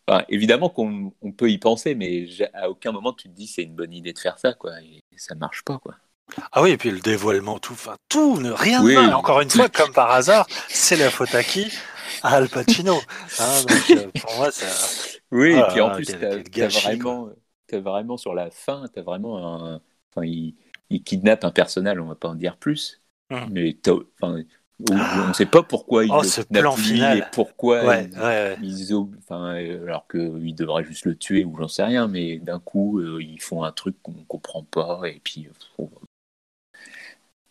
[0.07, 3.63] Enfin, évidemment qu'on on peut y penser, mais à aucun moment tu te dis c'est
[3.63, 4.71] une bonne idée de faire ça, quoi.
[4.81, 5.95] Et ça marche pas, quoi.
[6.51, 8.93] Ah oui, et puis le dévoilement, tout, enfin, tout, ne, rien Oui.
[8.93, 11.71] Et Encore une fois, comme par hasard, c'est la faute à qui?
[12.23, 12.99] À Al Pacino.
[13.39, 14.65] Hein, donc, euh, pour moi, ça.
[15.31, 17.29] Oui, Ah et puis en plus, t'as gâchis, vraiment,
[17.71, 19.81] vraiment sur la fin, t'as vraiment un.
[20.11, 20.55] Enfin, il,
[20.89, 23.01] il kidnappe un personnage, on va pas en dire plus.
[23.29, 23.47] Hmm.
[23.51, 23.77] Mais
[24.21, 24.41] enfin,
[24.79, 27.17] où on ne sait pas pourquoi il Oh, ce plan final.
[27.17, 28.57] et pourquoi Ouais, il- ouais, ouais.
[28.61, 32.59] ils enfin, euh, alors qu'il devrait juste le tuer ou j'en sais rien, mais d'un
[32.59, 35.47] coup, euh, ils font un truc qu'on comprend pas et puis.
[35.47, 35.89] euh, faut-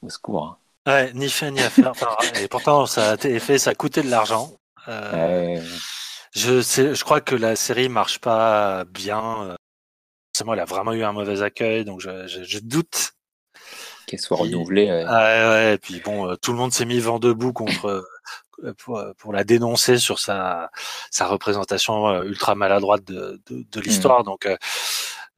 [0.02, 0.44] Au secours.
[0.44, 0.56] hein.
[0.86, 1.90] Ouais, ni fait ni à faire.
[1.90, 4.52] Enfin, et pourtant, ça a été fait, ça a coûté de l'argent.
[4.86, 5.60] Euh,
[6.32, 9.56] je, sais, je crois que la série marche pas bien.
[10.32, 13.14] Forcément, elle a vraiment eu un mauvais accueil, donc je, je, je doute.
[14.06, 14.88] Qu'elle soit renouvelée.
[15.06, 18.04] Ah ouais, et puis bon, euh, tout le monde s'est mis vent debout contre
[18.64, 20.70] euh, pour, pour la dénoncer sur sa
[21.10, 24.24] sa représentation euh, ultra maladroite de de, de l'histoire.
[24.24, 24.56] Donc euh,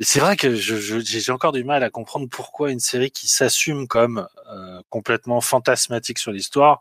[0.01, 3.29] c'est vrai que je je- j'ai encore du mal à comprendre pourquoi une série qui
[3.29, 6.81] s'assume comme euh, complètement fantasmatique sur l'histoire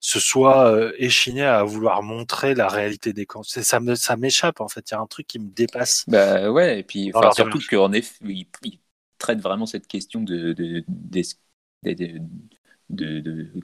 [0.00, 3.42] se soit euh, échinée à vouloir montrer la réalité des camps.
[3.44, 4.90] Ça me ça m'échappe en fait.
[4.90, 6.04] Il y a un truc qui me dépasse.
[6.08, 8.14] Bah ouais, et puis surtout qu'en effet,
[9.22, 10.84] traite vraiment cette question de, de,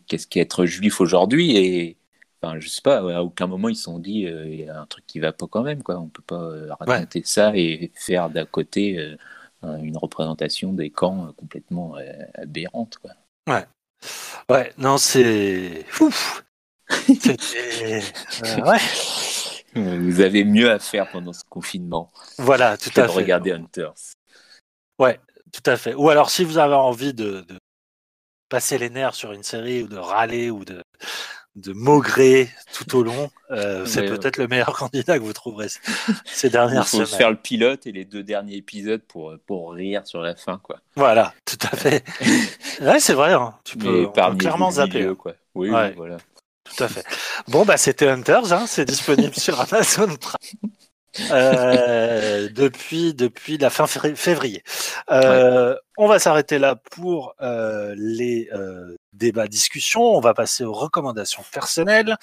[0.07, 1.97] qu'est-ce qu'être juif aujourd'hui et
[2.41, 4.81] enfin je sais pas, à aucun moment ils se sont dit euh, il y a
[4.81, 7.91] un truc qui va pas quand même quoi, on peut pas euh, raconter ça et
[7.95, 9.17] faire d'à côté euh,
[9.63, 11.97] un- une représentation des camps complètement
[12.35, 13.11] aberrante quoi.
[14.49, 16.45] Ouais, non, c'est ouf.
[17.09, 18.79] Ouais.
[19.75, 23.13] Vous avez mieux à faire pendant ce confinement Voilà, tout à de fait.
[23.15, 23.95] regarder Hunters.
[24.99, 25.21] Ouais,
[25.53, 25.95] tout à fait.
[25.95, 27.59] Ou alors, si vous avez envie de, de
[28.49, 30.83] passer les nerfs sur une série ou de râler ou de,
[31.57, 35.81] de maugrer tout au long, euh, c'est peut-être le meilleur candidat que vous trouverez ces-
[36.25, 37.19] ces Il dernières faut se semaines.
[37.19, 40.81] faire le pilote et les deux derniers épisodes pour, pour rire sur la fin quoi.
[40.97, 42.05] Voilà, tout à fait.
[42.81, 43.33] ouais, c'est vrai.
[43.35, 43.55] Hein.
[43.65, 44.99] Tu peux, on peut clairement zapper.
[44.99, 45.15] milieu, hein.
[45.17, 45.35] quoi.
[45.55, 45.89] Oui, Ouais.
[45.91, 46.17] oui, voilà.
[46.65, 47.03] Tout à fait.
[47.49, 50.71] Bon, bah, c'était Hunters, hein, c'est disponible sur Amazon Prime.
[51.31, 54.63] Euh, depuis depuis la fin février-.
[55.11, 58.49] Euh, On va s'arrêter là pour euh, les
[59.13, 60.03] débats discussions.
[60.03, 62.17] On va passer aux recommandations personnelles.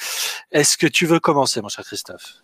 [0.51, 2.36] Est-ce que tu veux commencer, mon cher Christophe?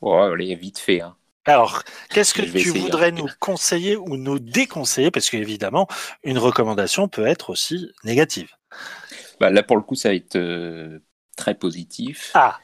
[0.00, 1.00] Oh, allez, vite fait.
[1.00, 1.14] Hein.
[1.44, 3.16] Alors, qu'est-ce que tu essayer, voudrais hein.
[3.16, 5.10] nous conseiller ou nous déconseiller?
[5.10, 5.86] Parce qu'évidemment,
[6.24, 8.50] une recommandation peut être aussi négative.
[9.38, 10.38] Bah, là, pour le coup, ça va être
[11.36, 12.32] très positif.
[12.34, 12.58] Ah,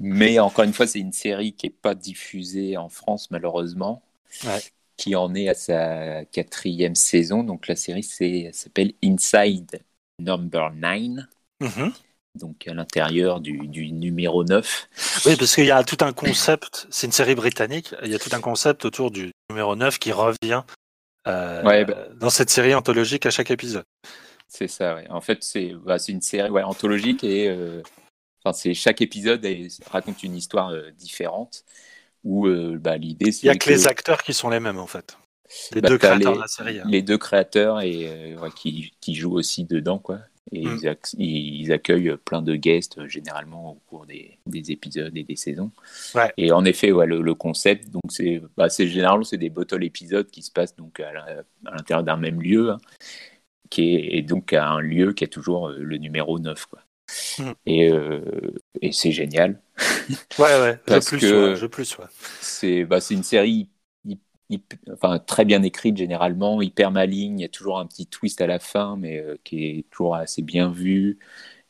[0.00, 4.02] Mais encore une fois, c'est une série qui n'est pas diffusée en France, malheureusement.
[4.44, 4.60] Ouais.
[4.96, 7.44] Qui en est à sa quatrième saison.
[7.44, 9.82] Donc, la série s'appelle Inside
[10.18, 11.24] Number 9.
[11.60, 11.92] mhm.
[12.36, 14.88] Donc, à l'intérieur du, du numéro 9.
[15.26, 18.18] Oui, parce qu'il y a tout un concept, c'est une série britannique, il y a
[18.20, 20.62] tout un concept autour du numéro 9 qui revient
[21.26, 22.06] euh, Ouais, bah.
[22.14, 23.84] dans cette série anthologique à chaque épisode.
[24.48, 25.08] C'est ça, ouais.
[25.10, 27.82] En fait, c'est bah, une série ouais, anthologique et euh,
[28.44, 31.64] enfin, c'est chaque épisode elle raconte une histoire euh, différente.
[32.22, 34.78] Où euh, bah, l'idée, c'est Il y a que les acteurs qui sont les mêmes
[34.78, 35.16] en fait.
[35.74, 36.78] Les Bah, deux créateurs les- de la série.
[36.80, 36.84] hein.
[36.86, 40.18] les deux créateurs et euh, ouais, qui, qui jouent aussi dedans quoi
[40.52, 40.78] et Mm.
[40.82, 45.36] ils, ac- ils accueillent plein de guests généralement au cours des, des épisodes et des
[45.36, 45.70] saisons
[46.14, 46.30] Ouais.
[46.36, 49.82] et en effet ouais, le, le concept donc c'est bah, c'est généralement c'est des bottle
[49.84, 51.12] épisodes qui se passent donc à
[51.72, 52.78] l'intérieur d'un même lieu hein,
[53.70, 56.80] qui est et donc à un lieu qui a toujours le numéro 9 quoi
[57.38, 57.52] Mm.
[57.66, 59.60] et, euh, et c'est génial
[60.38, 62.06] Ouais, ouais, je Parce plus, que- ouais, je plus, ouais.
[62.40, 63.68] c'est bah, une série
[64.92, 67.38] enfin, très bien écrite généralement, hyper maligne.
[67.38, 70.16] Il y a toujours un petit twist à la fin, mais euh, qui est toujours
[70.16, 71.18] assez bien vu.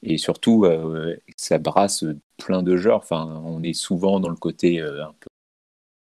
[0.02, 2.04] Et surtout, euh, ça brasse
[2.38, 3.00] plein de genres.
[3.02, 5.28] Enfin, on est souvent dans le côté euh, un peu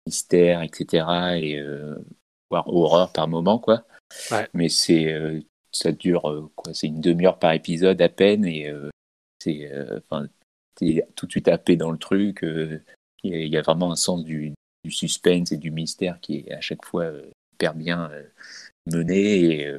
[0.05, 1.37] mystère, etc.
[1.37, 1.61] et
[2.49, 3.83] voire horreur par moment, quoi.
[4.31, 4.47] Ouais.
[4.53, 8.71] Mais c'est ça dure quoi, c'est une demi-heure par épisode à peine et
[10.75, 12.45] t'es tout de suite happé dans le truc.
[13.23, 16.61] Il y, a vraiment un sens du, du, suspense et du mystère qui est à
[16.61, 17.11] chaque fois
[17.53, 18.11] hyper bien
[18.85, 19.73] mené et,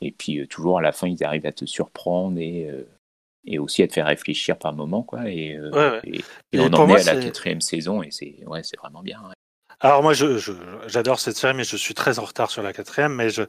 [0.00, 2.68] et puis toujours à la fin ils arrivent à te surprendre et
[3.46, 6.00] et aussi à te faire réfléchir par moment quoi et, Ouais, ouais.
[6.04, 8.76] et, et Et on en moi, est à la quatrième saison et c'est ouais c'est
[8.76, 9.34] vraiment bien ouais.
[9.80, 10.38] Alors moi, je-
[10.86, 13.14] j'adore cette série, mais je suis très en retard sur la quatrième.
[13.14, 13.42] Mais je,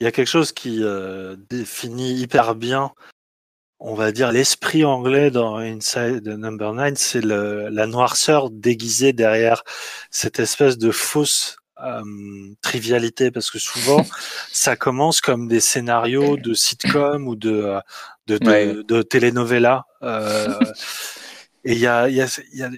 [0.00, 2.92] il y a quelque chose qui euh, définit hyper bien,
[3.84, 9.64] on va dire, l'esprit anglais dans Inside Number 9, c'est la noirceur déguisée derrière
[10.10, 12.00] cette espèce de fausse euh,
[12.62, 14.06] trivialité, parce que souvent,
[14.52, 17.80] ça commence comme des scénarios de sitcom ou de, euh,
[18.28, 18.74] de, de, Ouais.
[18.86, 19.84] de telenovela.
[20.04, 20.60] euh,
[21.64, 22.70] et il y a, y, a, il y, a,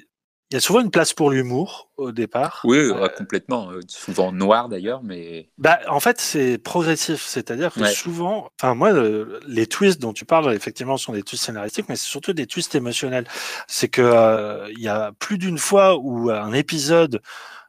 [0.54, 2.60] il y a souvent une place pour l'humour au départ.
[2.62, 7.80] oui ouais, complètement euh, souvent noir d'ailleurs mais Bah, en fait, c'est progressif, c'est-à-dire que
[7.80, 7.92] Ouais.
[7.92, 11.96] souvent, enfin moi, le- les twists dont tu parles, effectivement, sont des twists scénaristiques, mais
[11.96, 13.26] c'est surtout des twists émotionnels.
[13.66, 17.20] C'est que euh, il y a plus d'une fois où un épisode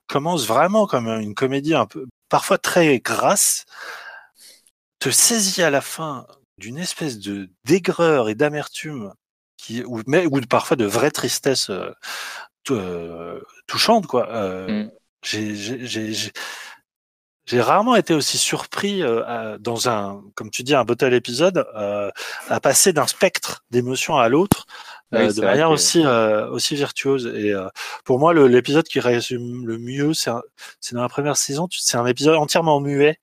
[0.05, 3.65] commence vraiment comme une comédie un peu, parfois très grasse,
[4.99, 6.27] te saisit à la fin
[6.59, 9.11] d'une espèce de d'aigreur et d'amertume
[9.57, 11.93] qui, ou, mais, ou parfois de vraie tristesse euh, euh,
[13.67, 14.27] touchante, quoi.
[14.31, 14.91] Euh, Mm.
[15.23, 16.31] j'ai-
[17.61, 22.09] rarement été aussi surpris euh, à- dans un, comme tu dis, un bottle épisode, euh,
[22.49, 24.65] à passer d'un spectre d'émotions à l'autre
[25.13, 27.27] euh, de manière que- aussi euh, aussi virtuose.
[27.35, 27.67] Et euh,
[28.03, 30.31] pour moi, l'épisode qui résume le mieux, c'est
[30.93, 31.67] dans la première saison.
[31.71, 33.19] C'est un épisode entièrement muet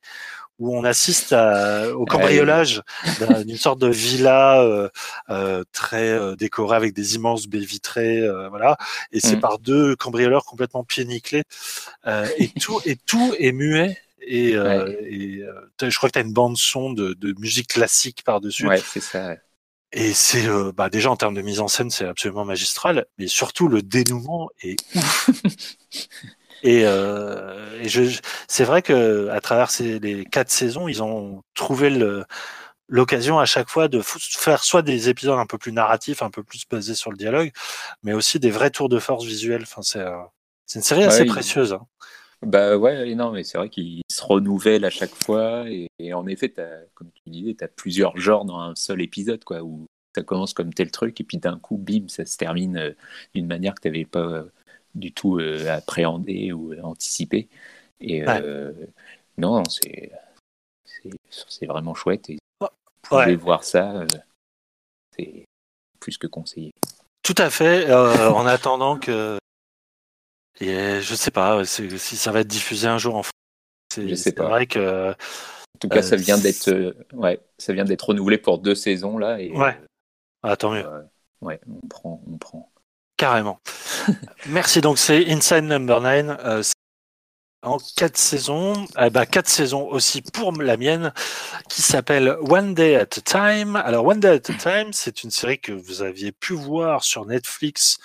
[0.62, 2.82] où on assiste à- au cambriolage
[3.20, 4.88] d'un- d'une sorte de villa euh,
[5.30, 8.76] euh, très euh, décorée avec des immenses baies vitrées, voilà.
[9.12, 9.40] Et c'est Mm.
[9.40, 11.44] par deux cambrioleurs complètement pieds nickelés.
[12.38, 13.98] Et tout et tout est muet.
[14.24, 18.22] Et, euh, euh, je crois que tu as une bande son de, de musique classique
[18.24, 18.68] par dessus.
[18.68, 19.40] ouais c'est ça ouais.
[19.94, 23.26] Et c'est euh, bah déjà en termes de mise en scène, c'est absolument magistral, mais
[23.26, 25.30] surtout le dénouement est ouf.
[26.62, 31.02] et euh, et je, je- c'est vrai que à travers ces, les quatre saisons, ils
[31.02, 32.24] ont trouvé le
[32.88, 36.42] l'occasion à chaque fois de faire soit des épisodes un peu plus narratifs, un peu
[36.44, 37.52] plus basés sur le dialogue,
[38.02, 39.62] mais aussi des vrais tours de force visuels.
[39.62, 40.18] Enfin, c'est euh,
[40.66, 41.72] c'est une série assez Ouais, précieuse.
[41.74, 41.86] hein.
[42.42, 45.70] Bah ouais, non, mais c'est vrai qu'il se renouvelle à chaque fois.
[45.70, 46.52] Et, et en effet,
[46.94, 50.52] comme tu disais, tu as plusieurs genres dans un seul épisode, quoi, où ça commence
[50.52, 52.92] comme tel truc, et puis d'un coup, bim, ça se termine euh,
[53.34, 54.44] d'une manière que tu n'avais pas
[54.94, 57.48] du tout euh, appréhendé ou anticipé.
[58.00, 58.72] Et euh,
[59.38, 60.10] non, c'est,
[61.62, 62.30] vraiment chouette.
[62.30, 62.68] Et vous
[63.02, 63.36] pouvez Ouais.
[63.36, 64.06] voir ça, euh,
[65.16, 65.44] c'est
[66.00, 66.72] plus que conseillé.
[67.22, 67.88] Tout à fait.
[67.88, 69.38] euh, en attendant que,
[70.60, 73.32] et je sais pas si ça va être diffusé un jour en France.
[73.92, 74.48] C'est Je sais c'est pas.
[74.48, 78.38] vrai que En tout cas, Euh, ça vient d'être, euh, ouais, ça vient d'être renouvelé
[78.38, 79.40] pour deux saisons là.
[79.40, 79.78] Et, Ouais.
[80.42, 80.84] ah, tant mieux.
[80.84, 81.02] euh,
[81.40, 82.71] ouais, on prend, on prend.
[83.22, 83.60] Carrément.
[84.46, 84.80] Merci.
[84.80, 86.38] Donc, c'est Inside Number 9.
[86.44, 86.62] euh,
[87.62, 88.84] en quatre saisons.
[89.00, 91.12] Eh ben, quatre saisons aussi pour la mienne,
[91.68, 93.76] qui s'appelle One Day at a Time.
[93.76, 97.24] Alors, One Day at a Time, c'est une série que vous aviez pu voir sur
[97.24, 97.98] Netflix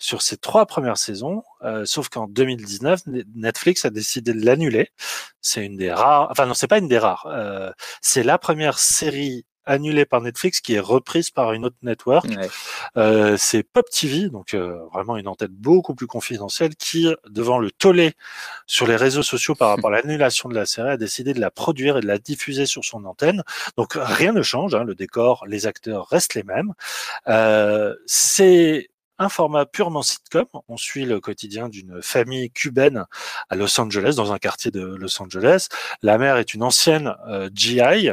[0.00, 3.02] sur ces trois premières saisons, euh, sauf qu'en 2019,
[3.36, 4.90] Netflix a décidé de l'annuler.
[5.40, 7.26] C'est une des rares, enfin non, c'est pas une des rares.
[7.26, 7.70] euh,
[8.02, 12.26] c'est la première série annulée par Netflix qui est reprise par une autre network.
[12.26, 12.48] Ouais.
[12.96, 17.70] Euh, c'est Pop TV, donc euh, vraiment une antenne beaucoup plus confidentielle, qui, devant le
[17.70, 18.12] tollé
[18.66, 21.50] sur les réseaux sociaux par rapport à l'annulation de la série, a décidé de la
[21.50, 23.42] produire et de la diffuser sur son antenne.
[23.76, 26.72] Donc rien ne change, hein, le décor, les acteurs restent les mêmes.
[27.28, 28.88] Euh, c'est
[29.18, 30.46] un format purement sitcom.
[30.68, 33.04] On suit le quotidien d'une famille cubaine
[33.48, 35.68] à Los Angeles, dans un quartier de Los Angeles.
[36.02, 38.10] La mère est une ancienne euh, GI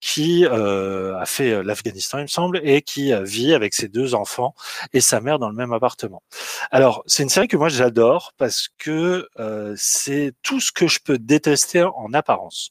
[0.00, 3.88] qui euh, a fait euh, l'Afghanistan, il me semble, et qui euh, vit avec ses
[3.88, 4.54] deux enfants
[4.92, 6.22] et sa mère dans le même appartement.
[6.70, 11.00] Alors, c'est une série que moi j'adore parce que euh, c'est tout ce que je
[11.04, 12.70] peux détester en apparence.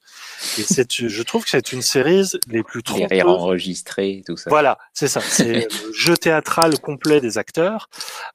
[0.58, 3.22] Et c'est, je trouve que c'est une série les plus Les trompeuses.
[3.24, 4.50] enregistrés, tout ça.
[4.50, 5.22] Voilà, c'est ça.
[5.22, 7.90] C'est le jeu théâtral complet des acteurs,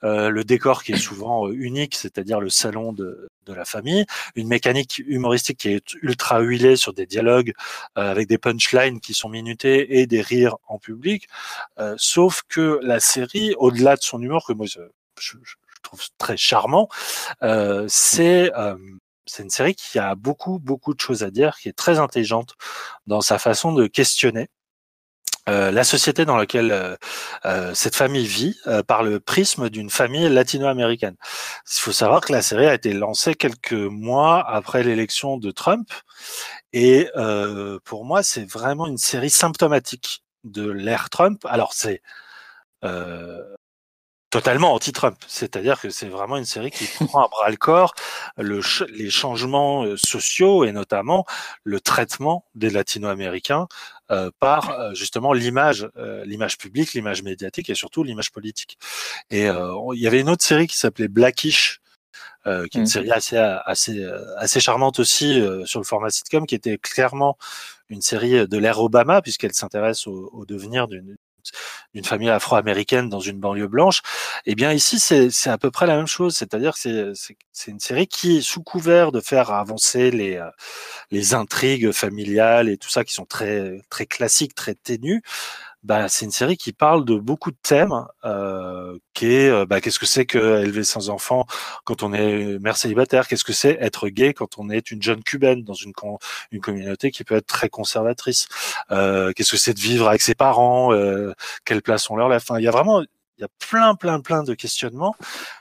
[0.04, 4.04] euh, le décor qui est souvent euh, unique, c'est-à-dire le salon de, de la famille,
[4.36, 7.52] une mécanique humoristique qui est ultra huilée sur des dialogues
[7.98, 11.26] euh, avec des punchlines qui sont minutés et des rires en public.
[11.78, 14.80] Euh, sauf que la série, au-delà de son humour que moi je,
[15.18, 16.88] je- je trouve très charmant,
[17.42, 18.76] euh, c'est euh,
[19.26, 22.54] c'est une série qui a beaucoup beaucoup de choses à dire, qui est très intelligente
[23.06, 24.48] dans sa façon de questionner
[25.48, 26.96] euh, la société dans laquelle euh,
[27.44, 31.16] euh, cette famille vit par le prisme d'une famille latino-américaine.
[31.20, 35.90] Il faut savoir que la série a été lancée quelques mois après l'élection de Trump
[36.72, 37.08] et
[37.84, 41.44] pour moi c'est vraiment une série symptomatique de l'ère Trump.
[41.46, 42.02] Alors c'est
[44.34, 45.16] totalement anti-Trump.
[45.28, 47.94] C'est-à-dire que c'est vraiment une série qui prend à bras le corps
[48.36, 51.24] le les changements euh, sociaux et notamment
[51.62, 53.68] le traitement des latino-américains
[54.10, 55.88] euh, par euh, justement l'image,
[56.24, 58.78] l'image publique, l'image médiatique et surtout l'image politique.
[59.30, 61.80] Et il y avait une autre série qui s'appelait Blackish,
[62.46, 62.86] euh, qui est une mmh.
[62.86, 67.38] série assez assez assez charmante aussi sur le format sitcom, qui était clairement
[67.88, 71.16] une série de l'ère Obama puisqu'elle s'intéresse au, au devenir d'une
[71.94, 74.02] d'une famille afro-américaine dans une banlieue blanche.
[74.46, 78.06] Eh bien ici, c'est à peu près la même chose, c'est-à-dire que c'est une série
[78.06, 80.50] qui, sous couvert de faire avancer les, euh,
[81.10, 85.22] les intrigues familiales et tout ça, qui sont très très classiques, très ténues,
[85.84, 89.98] bah, c'est une série qui parle de beaucoup de thèmes, euh, qui euh, bah, qu'est-ce
[89.98, 91.46] que c'est que élever sans enfants
[91.84, 95.22] quand on est mère célibataire, qu'est-ce que c'est être gay quand on est une jeune
[95.22, 95.92] cubaine dans une
[96.52, 98.48] une communauté qui peut être très conservatrice,
[98.90, 101.34] euh, qu'est-ce que c'est de vivre avec ses parents, euh,
[101.66, 102.42] quelle place on leur laisse.
[102.48, 105.14] Enfin, il y a vraiment il y a plein plein plein de questionnements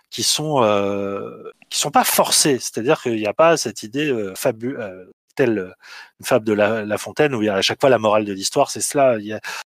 [0.09, 4.34] qui sont euh, qui sont pas forcés, c'est-à-dire qu'il n'y a pas cette idée euh,
[4.36, 4.78] fabu
[5.36, 5.74] telle
[6.19, 8.34] une fable de la, Fontaine où il y a à chaque fois la morale de
[8.34, 9.17] l'histoire, c'est cela.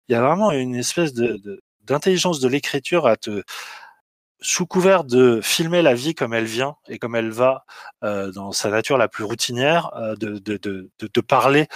[0.08, 3.44] Il y a vraiment une espèce de, d'intelligence de l'écriture à te
[4.44, 7.64] sous couvert de filmer la vie comme elle vient et comme elle va
[8.04, 11.68] euh, dans sa nature la plus routinière, euh, de, de, de, de, parler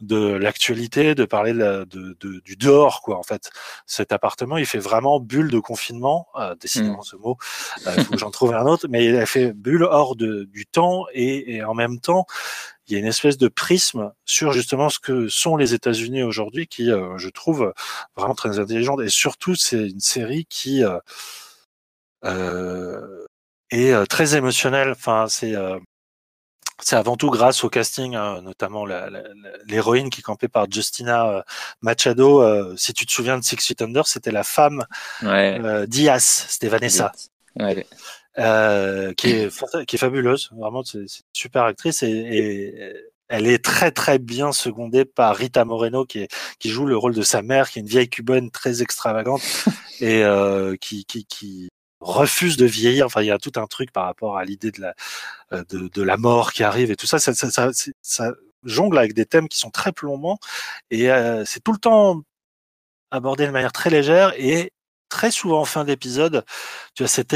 [0.00, 3.16] de l'actualité, de parler de, de, du dehors quoi.
[3.16, 3.50] En fait,
[3.86, 6.26] cet appartement, il fait vraiment bulle de confinement.
[6.34, 7.04] Euh, décidément, mmh.
[7.04, 7.36] ce mot,
[7.86, 10.66] euh, il faut que j'en trouve un autre, mais il fait bulle hors de, du
[10.66, 12.26] temps et, et en même temps,
[12.88, 16.66] il y a une espèce de prisme sur justement ce que sont les États-Unis aujourd'hui
[16.66, 17.72] qui, euh, je trouve,
[18.16, 19.00] vraiment très intelligente.
[19.00, 20.98] Et surtout, c'est une série qui euh,
[22.24, 23.26] euh
[23.70, 24.90] est euh, très émotionnelle.
[24.90, 25.54] Enfin, c'est
[26.82, 28.84] c'est avant tout grâce au casting, hein, notamment
[29.66, 31.42] l'héroïne qui est campée par Justina
[31.80, 32.76] Machado.
[32.76, 34.84] si tu te souviens de Six Feet Under, c'était la femme
[35.22, 35.86] ouais.
[35.86, 37.12] Diaz, c'était Vanessa.
[37.58, 37.86] Ouais.
[38.38, 40.50] Euh, qui est qui est fabuleuse.
[40.52, 42.92] Vraiment, c'est une super actrice et, et,
[43.28, 46.28] elle est très très bien secondée par Rita Moreno qui est,
[46.58, 49.42] qui joue le rôle de sa mère, qui est une vieille cubaine très extravagante
[50.00, 51.68] et euh, qui, qui, qui
[52.00, 53.06] refuse de vieillir.
[53.06, 54.94] Enfin, il y a tout un truc par rapport à l'idée de la
[55.52, 57.18] euh, de, de, la mort qui arrive et tout ça.
[57.18, 57.70] Ça, ça, ça,
[58.02, 58.32] ça
[58.64, 60.38] jongle avec des thèmes qui sont très plombants
[60.90, 62.22] et euh, c'est tout le temps
[63.10, 64.72] abordé de manière très légère et
[65.08, 66.44] très souvent en fin d'épisode,
[66.94, 67.34] tu as cette,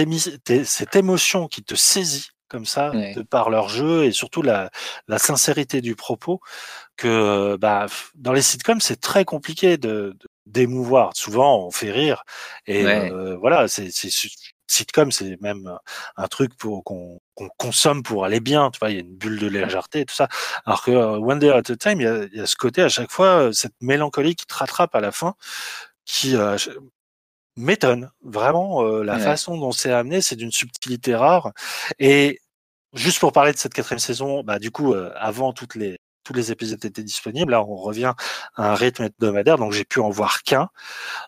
[0.65, 4.71] cette émotion qui te saisit comme ça de par leur jeu et surtout la,
[5.07, 6.41] la sincérité du propos
[6.97, 10.17] que bah dans les sitcoms c'est très compliqué de
[10.47, 11.13] d'émouvoir.
[11.15, 12.25] Souvent on fait rire
[12.67, 13.91] et euh, voilà c'est
[14.67, 15.73] sitcom c'est même
[16.17, 17.21] un truc pour qu'on
[17.57, 20.15] consomme pour aller bien tu vois il y a une bulle de légèreté et tout
[20.15, 20.29] ça.
[20.67, 22.83] Alors que euh, One Day at a Time il y a, y a ce côté
[22.83, 25.35] à chaque fois cette mélancolie qui te rattrape à la fin
[26.05, 26.57] qui euh,
[27.61, 31.53] m'étonne vraiment euh, la façon dont c'est amené, c'est d'une subtilité rare.
[31.99, 32.41] Et
[32.95, 36.33] juste pour parler de cette quatrième saison, bah du coup euh, avant toutes les tous
[36.35, 37.53] les épisodes étaient disponibles.
[37.53, 38.13] Là, on revient
[38.57, 40.69] à un rythme hebdomadaire, donc j'ai pu en voir qu'un.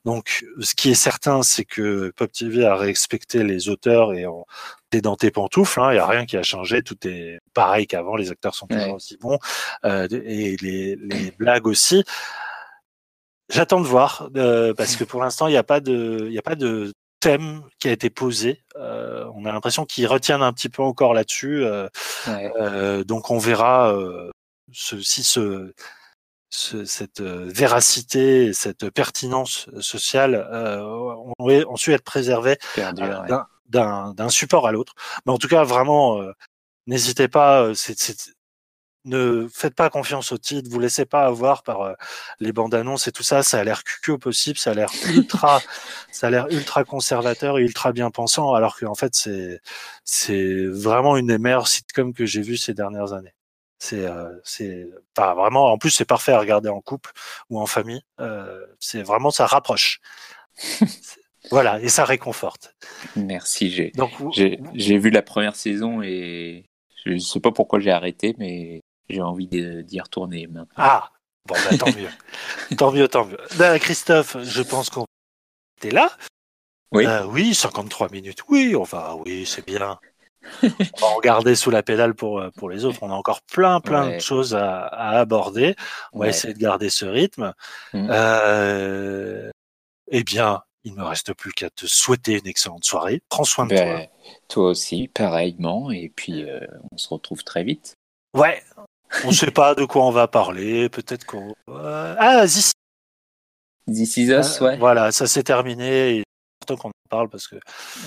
[0.05, 4.45] Donc, ce qui est certain, c'est que Pop TV a respecté les auteurs et on
[4.93, 5.80] est dans tes pantoufles.
[5.80, 5.85] Hein.
[5.85, 6.83] Il hein, n'y a rien qui a changé.
[6.83, 8.16] Tout est pareil qu'avant.
[8.16, 9.39] Les acteurs sont toujours aussi bons
[9.85, 12.05] euh, et les, les blagues aussi.
[13.53, 16.42] J'attends de voir euh, parce que pour l'instant il n'y a pas de il a
[16.42, 16.90] pas de
[17.20, 18.64] thème qui a été posé.
[18.76, 21.62] Euh, on a l'impression qu'ils retiennent un petit peu encore là-dessus.
[21.64, 21.86] Euh,
[22.28, 24.30] euh donc on verra euh,
[24.72, 25.74] ce, si ce,
[26.50, 32.57] ce, cette véracité, cette pertinence sociale ont, ont su être préservées
[33.68, 34.94] d'un support à l'autre.
[35.26, 36.22] Mais en tout cas vraiment
[36.86, 37.74] n'hésitez pas.
[37.74, 38.32] C'est
[39.05, 41.94] ne faites pas confiance au titre, vous laissez pas avoir par euh,
[42.40, 44.90] les bandes annonces et tout ça, ça a l'air cucu au possible, ça a l'air
[45.09, 45.61] ultra,
[46.12, 49.61] ça a l'air ultra conservateur et ultra bien pensant, alors qu'en fait c'est
[50.05, 53.34] c'est vraiment une des meilleures sitcoms que j'ai vues ces dernières années.
[53.78, 57.11] C'est euh, c'est pas vraiment, en plus c'est parfait à regarder en couple
[57.50, 60.00] ou en famille, euh, c'est vraiment ça rapproche.
[61.50, 62.76] voilà et ça réconforte.
[63.16, 63.92] Merci, j'ai
[64.74, 66.66] j'ai vu la première saison et
[67.05, 70.66] je sais pas pourquoi j'ai arrêté, mais j'ai envie d'y retourner maintenant.
[70.76, 71.11] Ah,
[71.46, 72.09] bon, bah, tant mieux.
[72.76, 73.38] tant mieux, tant mieux.
[73.59, 75.07] Ben, Christophe, je pense qu'on
[75.82, 76.11] est là.
[76.92, 77.07] Oui.
[77.07, 78.40] Euh, oui, 53 minutes.
[78.48, 79.98] Oui, on va, oui, c'est bien.
[80.62, 80.68] on
[81.00, 82.98] va en garder sous la pédale pour, euh, pour les autres.
[83.03, 84.16] On a encore plein, plein Ouais.
[84.16, 85.74] de choses à, à aborder.
[86.12, 87.55] On va essayer de garder ce rythme.
[87.94, 88.09] Mm.
[88.11, 89.50] Euh,
[90.11, 93.22] eh bien, il me reste plus qu'à te souhaiter une excellente soirée.
[93.28, 94.09] Prends soin de Ben,
[94.48, 95.90] toi aussi, pareillement.
[95.92, 97.94] Et puis, euh, on se retrouve très vite.
[98.34, 98.42] toi.
[98.42, 98.62] Ouais.
[99.24, 100.88] On ne sait pas de quoi on va parler.
[100.88, 101.54] Peut-être qu'on.
[101.68, 102.72] Euh, ah, This
[103.86, 104.76] This is us, ouais.
[104.78, 106.16] Voilà, ça s'est terminé.
[106.16, 107.56] Et c'est important qu'on en parle parce que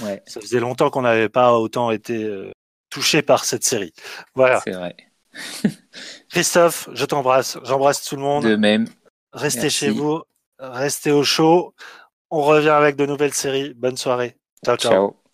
[0.04, 2.52] Ouais, ça faisait longtemps qu'on n'avait pas autant été euh,
[2.90, 3.94] touché par cette série.
[4.36, 4.62] Voilà.
[4.64, 4.96] c'est vrai.
[6.30, 7.58] Christophe, je t'embrasse.
[7.64, 8.44] J'embrasse tout le monde.
[8.46, 8.88] De même.
[9.34, 9.78] Restez merci.
[9.78, 10.22] chez vous.
[10.60, 11.74] Restez au chaud.
[12.32, 13.74] On revient avec de nouvelles séries.
[13.74, 14.38] Bonne soirée.
[14.66, 14.78] ciao.
[14.78, 14.92] ciao.
[14.92, 15.25] Ciao.